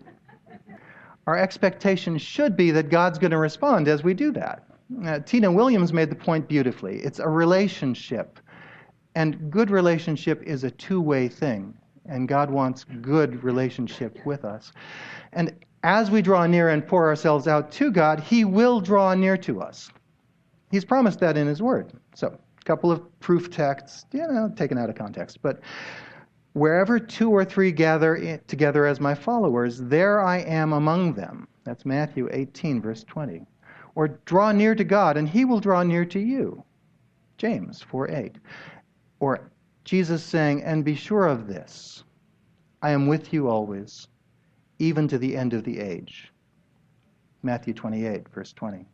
Our 1.26 1.36
expectation 1.36 2.18
should 2.18 2.56
be 2.56 2.70
that 2.72 2.88
God's 2.88 3.18
going 3.18 3.30
to 3.30 3.38
respond 3.38 3.88
as 3.88 4.02
we 4.02 4.14
do 4.14 4.32
that. 4.32 4.64
Uh, 5.04 5.20
Tina 5.20 5.50
Williams 5.50 5.92
made 5.92 6.10
the 6.10 6.16
point 6.16 6.48
beautifully. 6.48 6.96
It's 6.96 7.18
a 7.18 7.28
relationship. 7.28 8.40
And 9.14 9.50
good 9.50 9.70
relationship 9.70 10.42
is 10.42 10.64
a 10.64 10.70
two 10.70 11.00
way 11.00 11.28
thing. 11.28 11.74
And 12.06 12.26
God 12.26 12.50
wants 12.50 12.84
good 12.84 13.44
relationship 13.44 14.18
with 14.24 14.44
us. 14.44 14.72
And 15.32 15.54
as 15.82 16.10
we 16.10 16.22
draw 16.22 16.46
near 16.46 16.68
and 16.68 16.86
pour 16.86 17.06
ourselves 17.08 17.46
out 17.46 17.70
to 17.72 17.90
God, 17.90 18.20
He 18.20 18.44
will 18.44 18.80
draw 18.80 19.14
near 19.14 19.36
to 19.38 19.60
us. 19.60 19.90
He's 20.70 20.84
promised 20.84 21.20
that 21.20 21.36
in 21.36 21.46
His 21.46 21.62
Word. 21.62 21.92
So, 22.14 22.36
a 22.60 22.64
couple 22.64 22.90
of 22.90 23.20
proof 23.20 23.50
texts, 23.50 24.04
you 24.12 24.26
know, 24.26 24.52
taken 24.54 24.78
out 24.78 24.90
of 24.90 24.96
context. 24.96 25.38
But 25.42 25.60
Wherever 26.52 26.98
two 26.98 27.30
or 27.30 27.44
three 27.44 27.70
gather 27.70 28.38
together 28.48 28.84
as 28.84 28.98
my 29.00 29.14
followers, 29.14 29.78
there 29.78 30.20
I 30.20 30.38
am 30.38 30.72
among 30.72 31.14
them. 31.14 31.46
That's 31.64 31.86
Matthew 31.86 32.28
18, 32.32 32.82
verse 32.82 33.04
20. 33.04 33.46
Or 33.94 34.08
draw 34.24 34.50
near 34.50 34.74
to 34.74 34.84
God, 34.84 35.16
and 35.16 35.28
he 35.28 35.44
will 35.44 35.60
draw 35.60 35.82
near 35.82 36.04
to 36.06 36.18
you. 36.18 36.64
James 37.38 37.82
4 37.82 38.10
8. 38.10 38.38
Or 39.20 39.50
Jesus 39.84 40.24
saying, 40.24 40.62
And 40.62 40.84
be 40.84 40.94
sure 40.94 41.26
of 41.26 41.46
this 41.46 42.02
I 42.82 42.90
am 42.90 43.06
with 43.06 43.32
you 43.32 43.48
always, 43.48 44.08
even 44.78 45.06
to 45.08 45.18
the 45.18 45.36
end 45.36 45.52
of 45.52 45.64
the 45.64 45.78
age. 45.78 46.32
Matthew 47.42 47.74
28, 47.74 48.28
verse 48.28 48.52
20. 48.52 48.86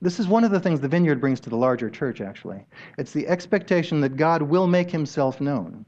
This 0.00 0.20
is 0.20 0.28
one 0.28 0.44
of 0.44 0.50
the 0.50 0.60
things 0.60 0.80
the 0.80 0.88
vineyard 0.88 1.20
brings 1.20 1.40
to 1.40 1.50
the 1.50 1.56
larger 1.56 1.90
church, 1.90 2.20
actually. 2.20 2.64
It's 2.98 3.12
the 3.12 3.26
expectation 3.26 4.00
that 4.02 4.16
God 4.16 4.42
will 4.42 4.66
make 4.66 4.90
himself 4.90 5.40
known. 5.40 5.84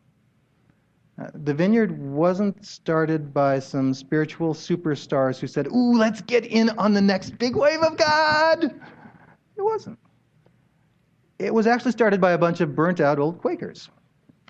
Uh, 1.21 1.29
the 1.35 1.55
vineyard 1.55 1.97
wasn't 1.99 2.65
started 2.65 3.33
by 3.33 3.59
some 3.59 3.93
spiritual 3.93 4.55
superstars 4.55 5.39
who 5.39 5.47
said, 5.47 5.67
Ooh, 5.69 5.97
let's 5.97 6.23
get 6.23 6.47
in 6.47 6.71
on 6.71 6.95
the 6.95 7.01
next 7.01 7.39
big 7.39 7.55
wave 7.55 7.83
of 7.83 7.97
God. 7.97 8.65
It 8.65 9.63
wasn't. 9.63 9.99
It 11.39 11.53
was 11.53 11.67
actually 11.67 11.93
started 11.93 12.21
by 12.21 12.33
a 12.33 12.39
bunch 12.39 12.61
of 12.61 12.75
burnt 12.75 13.01
out 13.01 13.19
old 13.19 13.39
Quakers. 13.39 13.91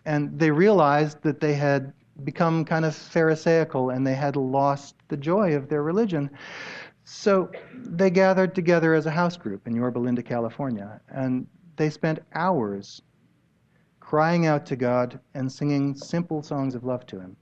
And 0.04 0.38
they 0.38 0.50
realized 0.50 1.22
that 1.22 1.40
they 1.40 1.54
had 1.54 1.92
become 2.24 2.64
kind 2.64 2.84
of 2.84 2.94
Pharisaical 2.94 3.90
and 3.90 4.06
they 4.06 4.14
had 4.14 4.36
lost 4.36 4.94
the 5.08 5.16
joy 5.16 5.54
of 5.54 5.68
their 5.68 5.82
religion. 5.82 6.30
So 7.12 7.50
they 7.74 8.08
gathered 8.08 8.54
together 8.54 8.94
as 8.94 9.04
a 9.04 9.10
house 9.10 9.36
group 9.36 9.66
in 9.66 9.74
Yorba 9.74 9.98
Linda, 9.98 10.22
California, 10.22 11.00
and 11.08 11.44
they 11.74 11.90
spent 11.90 12.20
hours 12.34 13.02
crying 13.98 14.46
out 14.46 14.64
to 14.66 14.76
God 14.76 15.18
and 15.34 15.50
singing 15.50 15.96
simple 15.96 16.40
songs 16.40 16.76
of 16.76 16.84
love 16.84 17.04
to 17.06 17.18
Him. 17.18 17.36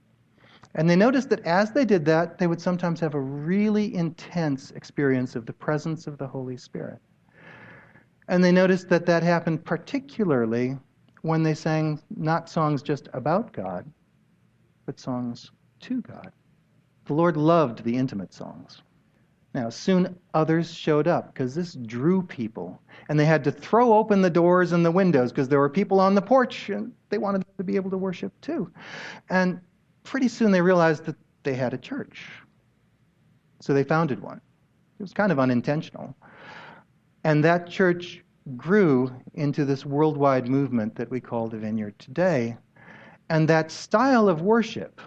And 0.73 0.89
they 0.89 0.95
noticed 0.95 1.29
that 1.29 1.41
as 1.41 1.71
they 1.71 1.85
did 1.85 2.03
that, 2.05 2.39
they 2.39 2.47
would 2.47 2.59
sometimes 2.59 2.99
have 2.99 3.13
a 3.13 3.21
really 3.21 3.93
intense 3.93 4.71
experience 4.71 5.35
of 5.35 5.45
the 5.45 5.53
presence 5.53 6.07
of 6.07 6.17
the 6.17 6.27
Holy 6.27 6.57
Spirit. 6.57 6.99
And 8.27 8.43
they 8.43 8.51
noticed 8.51 8.89
that 8.89 9.05
that 9.05 9.21
happened 9.21 9.63
particularly 9.63 10.79
when 11.21 11.43
they 11.43 11.53
sang 11.53 12.01
not 12.17 12.49
songs 12.49 12.81
just 12.81 13.07
about 13.13 13.53
God, 13.53 13.85
but 14.87 14.99
songs 14.99 15.51
to 15.81 16.01
God. 16.01 16.31
The 17.05 17.13
Lord 17.13 17.37
loved 17.37 17.83
the 17.83 17.95
intimate 17.95 18.33
songs. 18.33 18.81
Now, 19.53 19.69
soon 19.69 20.15
others 20.33 20.71
showed 20.71 21.07
up 21.07 21.33
because 21.33 21.55
this 21.55 21.73
drew 21.73 22.21
people. 22.21 22.79
And 23.07 23.19
they 23.19 23.25
had 23.25 23.43
to 23.45 23.51
throw 23.51 23.93
open 23.93 24.21
the 24.21 24.29
doors 24.29 24.71
and 24.71 24.85
the 24.85 24.91
windows 24.91 25.31
because 25.31 25.49
there 25.49 25.59
were 25.59 25.69
people 25.69 25.99
on 25.99 26.13
the 26.13 26.21
porch 26.21 26.69
and 26.69 26.91
they 27.09 27.17
wanted 27.17 27.45
to 27.57 27.63
be 27.63 27.75
able 27.75 27.89
to 27.89 27.97
worship 27.97 28.31
too. 28.41 28.71
And 29.29 29.59
pretty 30.03 30.27
soon 30.27 30.51
they 30.51 30.61
realized 30.61 31.05
that 31.05 31.15
they 31.43 31.55
had 31.55 31.73
a 31.73 31.77
church. 31.77 32.27
So 33.59 33.73
they 33.73 33.83
founded 33.83 34.21
one. 34.21 34.39
It 34.99 35.03
was 35.03 35.13
kind 35.13 35.31
of 35.31 35.39
unintentional. 35.39 36.15
And 37.23 37.43
that 37.43 37.67
church 37.67 38.23
grew 38.55 39.11
into 39.33 39.65
this 39.65 39.85
worldwide 39.85 40.47
movement 40.47 40.95
that 40.95 41.09
we 41.09 41.19
call 41.19 41.47
the 41.47 41.57
Vineyard 41.57 41.97
today. 41.97 42.55
And 43.29 43.47
that 43.47 43.71
style 43.71 44.29
of 44.29 44.41
worship, 44.41 45.01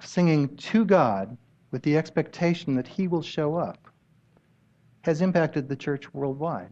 singing 0.00 0.56
to 0.56 0.84
God 0.84 1.36
with 1.70 1.82
the 1.82 1.96
expectation 1.96 2.74
that 2.76 2.86
He 2.86 3.08
will 3.08 3.22
show 3.22 3.56
up, 3.56 3.88
has 5.02 5.20
impacted 5.20 5.68
the 5.68 5.76
church 5.76 6.12
worldwide. 6.12 6.70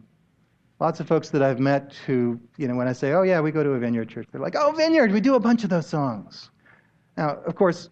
Lots 0.80 1.01
of 1.01 1.09
folks 1.09 1.30
that 1.30 1.42
I've 1.42 1.59
met 1.59 1.94
who, 2.07 2.38
you 2.57 2.68
know, 2.68 2.76
when 2.76 2.86
I 2.86 2.92
say, 2.92 3.12
oh, 3.12 3.22
yeah, 3.22 3.40
we 3.40 3.51
go 3.51 3.64
to 3.64 3.70
a 3.70 3.78
vineyard 3.78 4.09
church, 4.09 4.28
they're 4.30 4.40
like, 4.40 4.57
oh, 4.57 4.72
vineyard, 4.72 5.12
we 5.12 5.20
do 5.20 5.34
a 5.34 5.40
bunch 5.40 5.64
of 5.64 5.70
those 5.70 5.86
songs. 5.86 6.51
Now, 7.16 7.38
of 7.46 7.57
course, 7.57 7.90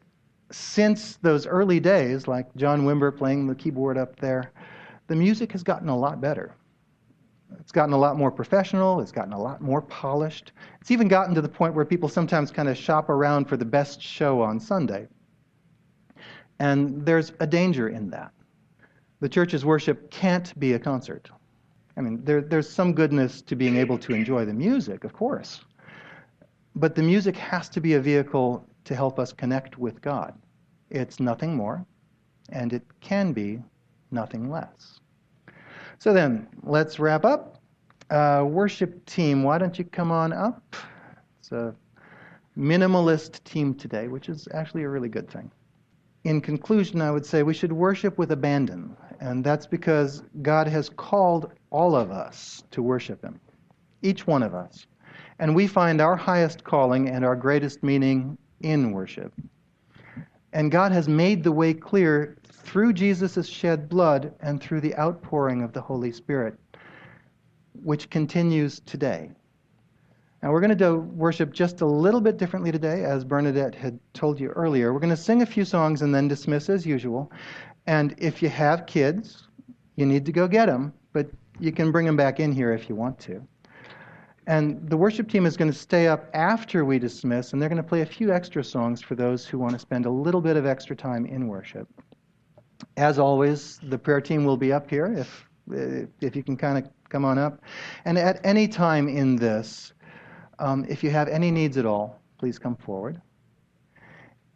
since 0.52 1.16
those 1.16 1.46
early 1.46 1.80
days, 1.80 2.28
like 2.28 2.54
John 2.54 2.82
Wimber 2.82 3.16
playing 3.16 3.46
the 3.46 3.54
keyboard 3.54 3.98
up 3.98 4.16
there, 4.20 4.52
the 5.08 5.16
music 5.16 5.50
has 5.52 5.62
gotten 5.62 5.88
a 5.88 5.96
lot 5.96 6.20
better. 6.20 6.54
It's 7.58 7.72
gotten 7.72 7.92
a 7.92 7.98
lot 7.98 8.16
more 8.16 8.30
professional. 8.30 9.00
It's 9.00 9.12
gotten 9.12 9.32
a 9.32 9.40
lot 9.40 9.60
more 9.60 9.82
polished. 9.82 10.52
It's 10.80 10.90
even 10.90 11.08
gotten 11.08 11.34
to 11.34 11.40
the 11.40 11.48
point 11.48 11.74
where 11.74 11.84
people 11.84 12.08
sometimes 12.08 12.50
kind 12.50 12.68
of 12.68 12.76
shop 12.76 13.08
around 13.08 13.46
for 13.46 13.56
the 13.56 13.64
best 13.64 14.00
show 14.00 14.40
on 14.40 14.60
Sunday. 14.60 15.08
And 16.58 17.04
there's 17.04 17.32
a 17.40 17.46
danger 17.46 17.88
in 17.88 18.10
that. 18.10 18.32
The 19.20 19.28
church's 19.28 19.64
worship 19.64 20.10
can't 20.10 20.58
be 20.58 20.74
a 20.74 20.78
concert. 20.78 21.30
I 21.96 22.02
mean, 22.02 22.22
there, 22.24 22.42
there's 22.42 22.68
some 22.68 22.92
goodness 22.92 23.40
to 23.42 23.56
being 23.56 23.76
able 23.76 23.98
to 23.98 24.12
enjoy 24.12 24.44
the 24.44 24.52
music, 24.52 25.04
of 25.04 25.12
course. 25.12 25.64
But 26.74 26.94
the 26.94 27.02
music 27.02 27.36
has 27.36 27.68
to 27.70 27.80
be 27.80 27.94
a 27.94 28.00
vehicle 28.00 28.66
to 28.84 28.94
help 28.94 29.18
us 29.18 29.32
connect 29.32 29.78
with 29.78 30.02
God. 30.02 30.34
It's 30.90 31.18
nothing 31.18 31.56
more, 31.56 31.84
and 32.50 32.72
it 32.72 32.82
can 33.00 33.32
be 33.32 33.62
nothing 34.10 34.50
less. 34.50 35.00
So 35.98 36.12
then, 36.12 36.46
let's 36.62 36.98
wrap 36.98 37.24
up. 37.24 37.62
Uh, 38.10 38.44
worship 38.46 39.04
team, 39.06 39.42
why 39.42 39.58
don't 39.58 39.78
you 39.78 39.84
come 39.84 40.12
on 40.12 40.32
up? 40.32 40.76
It's 41.40 41.50
a 41.50 41.74
minimalist 42.56 43.42
team 43.44 43.74
today, 43.74 44.08
which 44.08 44.28
is 44.28 44.46
actually 44.52 44.82
a 44.82 44.88
really 44.88 45.08
good 45.08 45.28
thing. 45.30 45.50
In 46.26 46.40
conclusion, 46.40 47.00
I 47.00 47.12
would 47.12 47.24
say 47.24 47.44
we 47.44 47.54
should 47.54 47.72
worship 47.72 48.18
with 48.18 48.32
abandon, 48.32 48.96
and 49.20 49.44
that's 49.44 49.64
because 49.64 50.24
God 50.42 50.66
has 50.66 50.88
called 50.88 51.52
all 51.70 51.94
of 51.94 52.10
us 52.10 52.64
to 52.72 52.82
worship 52.82 53.22
Him, 53.22 53.38
each 54.02 54.26
one 54.26 54.42
of 54.42 54.52
us. 54.52 54.88
And 55.38 55.54
we 55.54 55.68
find 55.68 56.00
our 56.00 56.16
highest 56.16 56.64
calling 56.64 57.08
and 57.08 57.24
our 57.24 57.36
greatest 57.36 57.84
meaning 57.84 58.36
in 58.62 58.90
worship. 58.90 59.32
And 60.52 60.72
God 60.72 60.90
has 60.90 61.08
made 61.08 61.44
the 61.44 61.52
way 61.52 61.72
clear 61.72 62.36
through 62.42 62.94
Jesus' 62.94 63.46
shed 63.46 63.88
blood 63.88 64.34
and 64.40 64.60
through 64.60 64.80
the 64.80 64.98
outpouring 64.98 65.62
of 65.62 65.72
the 65.72 65.80
Holy 65.80 66.10
Spirit, 66.10 66.58
which 67.84 68.10
continues 68.10 68.80
today. 68.80 69.30
Now, 70.46 70.52
we're 70.52 70.60
going 70.60 70.70
to 70.70 70.76
do 70.76 70.98
worship 70.98 71.52
just 71.52 71.80
a 71.80 71.86
little 71.86 72.20
bit 72.20 72.36
differently 72.36 72.70
today, 72.70 73.02
as 73.02 73.24
Bernadette 73.24 73.74
had 73.74 73.98
told 74.14 74.38
you 74.38 74.50
earlier. 74.50 74.92
We're 74.92 75.00
going 75.00 75.10
to 75.10 75.16
sing 75.16 75.42
a 75.42 75.46
few 75.46 75.64
songs 75.64 76.02
and 76.02 76.14
then 76.14 76.28
dismiss 76.28 76.70
as 76.70 76.86
usual. 76.86 77.32
And 77.88 78.14
if 78.18 78.40
you 78.40 78.48
have 78.48 78.86
kids, 78.86 79.48
you 79.96 80.06
need 80.06 80.24
to 80.24 80.30
go 80.30 80.46
get 80.46 80.66
them, 80.66 80.92
but 81.12 81.28
you 81.58 81.72
can 81.72 81.90
bring 81.90 82.06
them 82.06 82.16
back 82.16 82.38
in 82.38 82.52
here 82.52 82.72
if 82.72 82.88
you 82.88 82.94
want 82.94 83.18
to. 83.22 83.42
And 84.46 84.88
the 84.88 84.96
worship 84.96 85.28
team 85.28 85.46
is 85.46 85.56
going 85.56 85.72
to 85.72 85.76
stay 85.76 86.06
up 86.06 86.30
after 86.32 86.84
we 86.84 87.00
dismiss, 87.00 87.52
and 87.52 87.60
they're 87.60 87.68
going 87.68 87.82
to 87.82 87.88
play 87.88 88.02
a 88.02 88.06
few 88.06 88.32
extra 88.32 88.62
songs 88.62 89.02
for 89.02 89.16
those 89.16 89.44
who 89.44 89.58
want 89.58 89.72
to 89.72 89.80
spend 89.80 90.06
a 90.06 90.10
little 90.10 90.40
bit 90.40 90.56
of 90.56 90.64
extra 90.64 90.94
time 90.94 91.26
in 91.26 91.48
worship. 91.48 91.88
As 92.96 93.18
always, 93.18 93.80
the 93.82 93.98
prayer 93.98 94.20
team 94.20 94.44
will 94.44 94.56
be 94.56 94.72
up 94.72 94.88
here 94.88 95.06
if, 95.06 95.48
if 96.20 96.36
you 96.36 96.44
can 96.44 96.56
kind 96.56 96.78
of 96.78 96.88
come 97.08 97.24
on 97.24 97.36
up. 97.36 97.62
And 98.04 98.16
at 98.16 98.44
any 98.44 98.68
time 98.68 99.08
in 99.08 99.34
this, 99.34 99.92
um, 100.58 100.86
if 100.88 101.02
you 101.04 101.10
have 101.10 101.28
any 101.28 101.50
needs 101.50 101.76
at 101.76 101.86
all, 101.86 102.20
please 102.38 102.58
come 102.58 102.76
forward. 102.76 103.20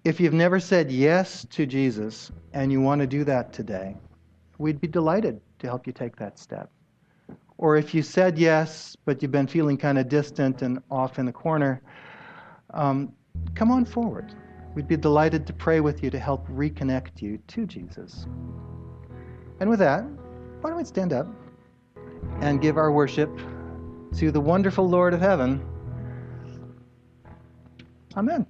If 0.04 0.18
you've 0.18 0.32
never 0.32 0.60
said 0.60 0.90
yes 0.90 1.46
to 1.50 1.66
Jesus 1.66 2.32
and 2.52 2.72
you 2.72 2.80
want 2.80 3.00
to 3.00 3.06
do 3.06 3.24
that 3.24 3.52
today, 3.52 3.96
we'd 4.58 4.80
be 4.80 4.88
delighted 4.88 5.40
to 5.58 5.66
help 5.66 5.86
you 5.86 5.92
take 5.92 6.16
that 6.16 6.38
step. 6.38 6.70
Or 7.58 7.76
if 7.76 7.94
you 7.94 8.02
said 8.02 8.38
yes, 8.38 8.96
but 9.04 9.20
you've 9.20 9.32
been 9.32 9.46
feeling 9.46 9.76
kind 9.76 9.98
of 9.98 10.08
distant 10.08 10.62
and 10.62 10.82
off 10.90 11.18
in 11.18 11.26
the 11.26 11.32
corner, 11.32 11.82
um, 12.72 13.12
come 13.54 13.70
on 13.70 13.84
forward. 13.84 14.34
We'd 14.74 14.88
be 14.88 14.96
delighted 14.96 15.46
to 15.48 15.52
pray 15.52 15.80
with 15.80 16.02
you 16.02 16.08
to 16.10 16.18
help 16.18 16.48
reconnect 16.48 17.20
you 17.20 17.38
to 17.48 17.66
Jesus. 17.66 18.26
And 19.58 19.68
with 19.68 19.80
that, 19.80 20.04
why 20.62 20.70
don't 20.70 20.78
we 20.78 20.84
stand 20.84 21.12
up 21.12 21.26
and 22.40 22.62
give 22.62 22.78
our 22.78 22.90
worship 22.90 23.30
to 24.16 24.30
the 24.30 24.40
wonderful 24.40 24.88
Lord 24.88 25.12
of 25.12 25.20
heaven? 25.20 25.62
Amen. 28.16 28.46